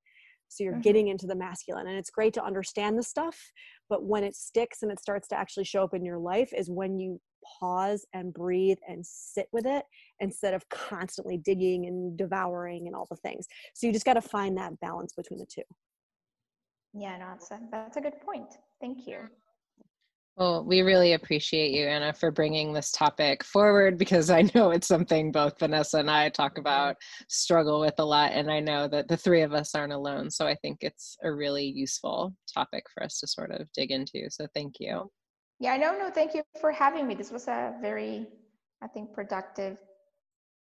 So 0.56 0.64
you're 0.64 0.74
Mhm. 0.74 0.82
getting 0.84 1.10
into 1.10 1.28
the 1.28 1.36
masculine 1.36 1.88
and 1.88 1.98
it's 1.98 2.10
great 2.10 2.34
to 2.36 2.44
understand 2.44 2.98
the 2.98 3.04
stuff, 3.04 3.38
but 3.90 4.04
when 4.06 4.24
it 4.24 4.36
sticks 4.36 4.84
and 4.84 4.92
it 4.92 5.02
starts 5.02 5.28
to 5.30 5.36
actually 5.38 5.66
show 5.66 5.84
up 5.84 5.94
in 5.94 6.06
your 6.06 6.18
life 6.18 6.54
is 6.54 6.70
when 6.72 6.98
you 6.98 7.20
pause 7.60 8.06
and 8.14 8.34
breathe 8.34 8.78
and 8.88 9.06
sit 9.06 9.48
with 9.52 9.66
it 9.66 9.84
instead 10.22 10.54
of 10.54 10.68
constantly 10.70 11.38
digging 11.38 11.88
and 11.88 12.18
devouring 12.18 12.88
and 12.88 12.96
all 12.96 13.06
the 13.10 13.18
things. 13.18 13.46
So 13.74 13.86
you 13.86 13.92
just 13.92 14.06
got 14.06 14.14
to 14.14 14.22
find 14.22 14.58
that 14.58 14.80
balance 14.80 15.14
between 15.14 15.40
the 15.40 15.46
two. 15.46 15.64
yeah, 16.94 17.18
no, 17.18 17.26
that's 17.32 17.52
a, 17.52 17.60
that's 17.70 17.98
a 17.98 18.02
good 18.02 18.22
point. 18.22 18.58
Thank 18.80 19.06
you. 19.08 19.28
Well, 20.38 20.66
we 20.66 20.82
really 20.82 21.14
appreciate 21.14 21.72
you, 21.72 21.86
Anna, 21.86 22.12
for 22.12 22.30
bringing 22.30 22.74
this 22.74 22.92
topic 22.92 23.42
forward 23.42 23.98
because 23.98 24.30
I 24.30 24.42
know 24.54 24.72
it's 24.72 24.88
something 24.88 25.32
both 25.32 25.58
Vanessa 25.58 26.00
and 26.00 26.12
I 26.12 26.28
talk 26.28 26.54
mm-hmm. 26.54 26.62
about, 26.62 26.98
struggle 27.30 27.80
with 27.80 27.94
a 28.00 28.06
lot, 28.06 28.34
and 28.34 28.52
I 28.52 28.60
know 28.60 28.90
that 28.90 29.08
the 29.08 29.16
three 29.16 29.44
of 29.44 29.54
us 29.54 29.74
aren't 29.74 29.94
alone. 29.94 30.30
So 30.30 30.46
I 30.46 30.56
think 30.56 30.80
it's 30.82 31.18
a 31.24 31.32
really 31.32 31.66
useful 31.66 32.34
topic 32.54 32.84
for 32.94 33.04
us 33.04 33.20
to 33.22 33.28
sort 33.28 33.52
of 33.52 33.72
dig 33.74 33.92
into. 33.92 34.30
So 34.30 34.46
thank 34.54 34.76
you. 34.80 35.10
Yeah, 35.62 35.78
no, 35.78 35.98
no, 35.98 36.10
thank 36.10 36.34
you 36.34 36.44
for 36.60 36.72
having 36.72 37.08
me. 37.08 37.16
This 37.16 37.32
was 37.32 37.48
a 37.48 37.74
very, 37.82 38.28
I 38.84 38.88
think, 38.88 39.14
productive, 39.14 39.78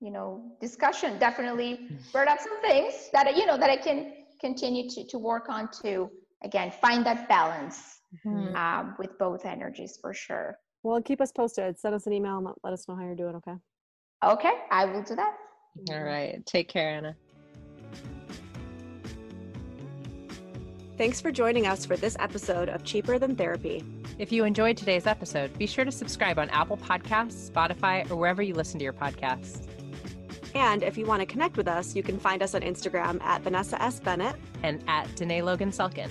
you 0.01 0.11
know, 0.11 0.51
discussion. 0.61 1.17
Definitely 1.21 1.89
mm. 1.93 2.13
brought 2.13 2.27
up 2.27 2.41
some 2.41 2.61
things 2.61 3.09
that 3.13 3.37
you 3.37 3.47
know 3.47 3.57
that 3.57 3.71
I 3.71 3.77
can 3.77 4.15
continue 4.41 4.91
to 4.91 5.07
to 5.07 5.19
work 5.19 5.49
on 5.49 5.69
to 5.83 6.11
again 6.43 6.73
find 6.81 7.07
that 7.07 7.29
balance 7.29 8.00
Mm-hmm. 8.27 8.57
um, 8.57 8.97
with 8.99 9.17
both 9.19 9.45
energies 9.47 9.99
for 10.01 10.13
sure. 10.13 10.59
Well, 10.83 11.01
keep 11.01 11.21
us 11.21 11.31
posted. 11.31 11.79
Send 11.79 11.95
us 11.95 12.07
an 12.07 12.13
email 12.13 12.39
and 12.39 12.47
let- 12.47 12.57
let 12.65 12.73
us 12.73 12.89
know 12.89 12.97
how 12.97 13.03
you're 13.05 13.15
doing, 13.15 13.37
okay? 13.37 13.55
Okay, 14.25 14.53
I 14.71 14.85
will 14.87 15.03
do 15.03 15.15
that. 15.15 15.37
All 15.91 16.03
right. 16.03 16.45
Take 16.45 16.69
care, 16.69 16.91
Anna. 16.91 17.17
Thanks 20.99 21.21
for 21.21 21.31
joining 21.33 21.67
us 21.67 21.87
for 21.87 21.97
this 21.97 22.17
episode 22.19 22.69
of 22.69 22.85
Cheaper 22.85 23.19
Than 23.19 23.35
Therapy. 23.35 23.83
If 24.19 24.31
you 24.33 24.45
enjoyed 24.45 24.77
today's 24.77 25.07
episode, 25.07 25.57
be 25.57 25.67
sure 25.67 25.85
to 25.85 25.93
subscribe 25.93 26.39
on 26.39 26.51
Apple 26.51 26.77
Podcasts, 26.77 27.51
Spotify, 27.51 28.11
or 28.11 28.17
wherever 28.17 28.43
you 28.43 28.55
listen 28.55 28.79
to 28.81 28.85
your 28.85 28.93
podcasts. 28.93 29.67
And 30.55 30.83
if 30.83 30.99
you 30.99 31.07
want 31.07 31.21
to 31.21 31.27
connect 31.27 31.57
with 31.57 31.69
us, 31.69 31.95
you 31.95 32.03
can 32.03 32.19
find 32.19 32.43
us 32.43 32.55
on 32.55 32.61
Instagram 32.63 33.23
at 33.23 33.41
Vanessa 33.41 33.81
S. 33.81 34.01
Bennett. 34.01 34.37
And 34.63 34.85
at 34.89 35.15
Danae 35.17 35.41
Logan 35.41 35.71
Selkin. 35.71 36.11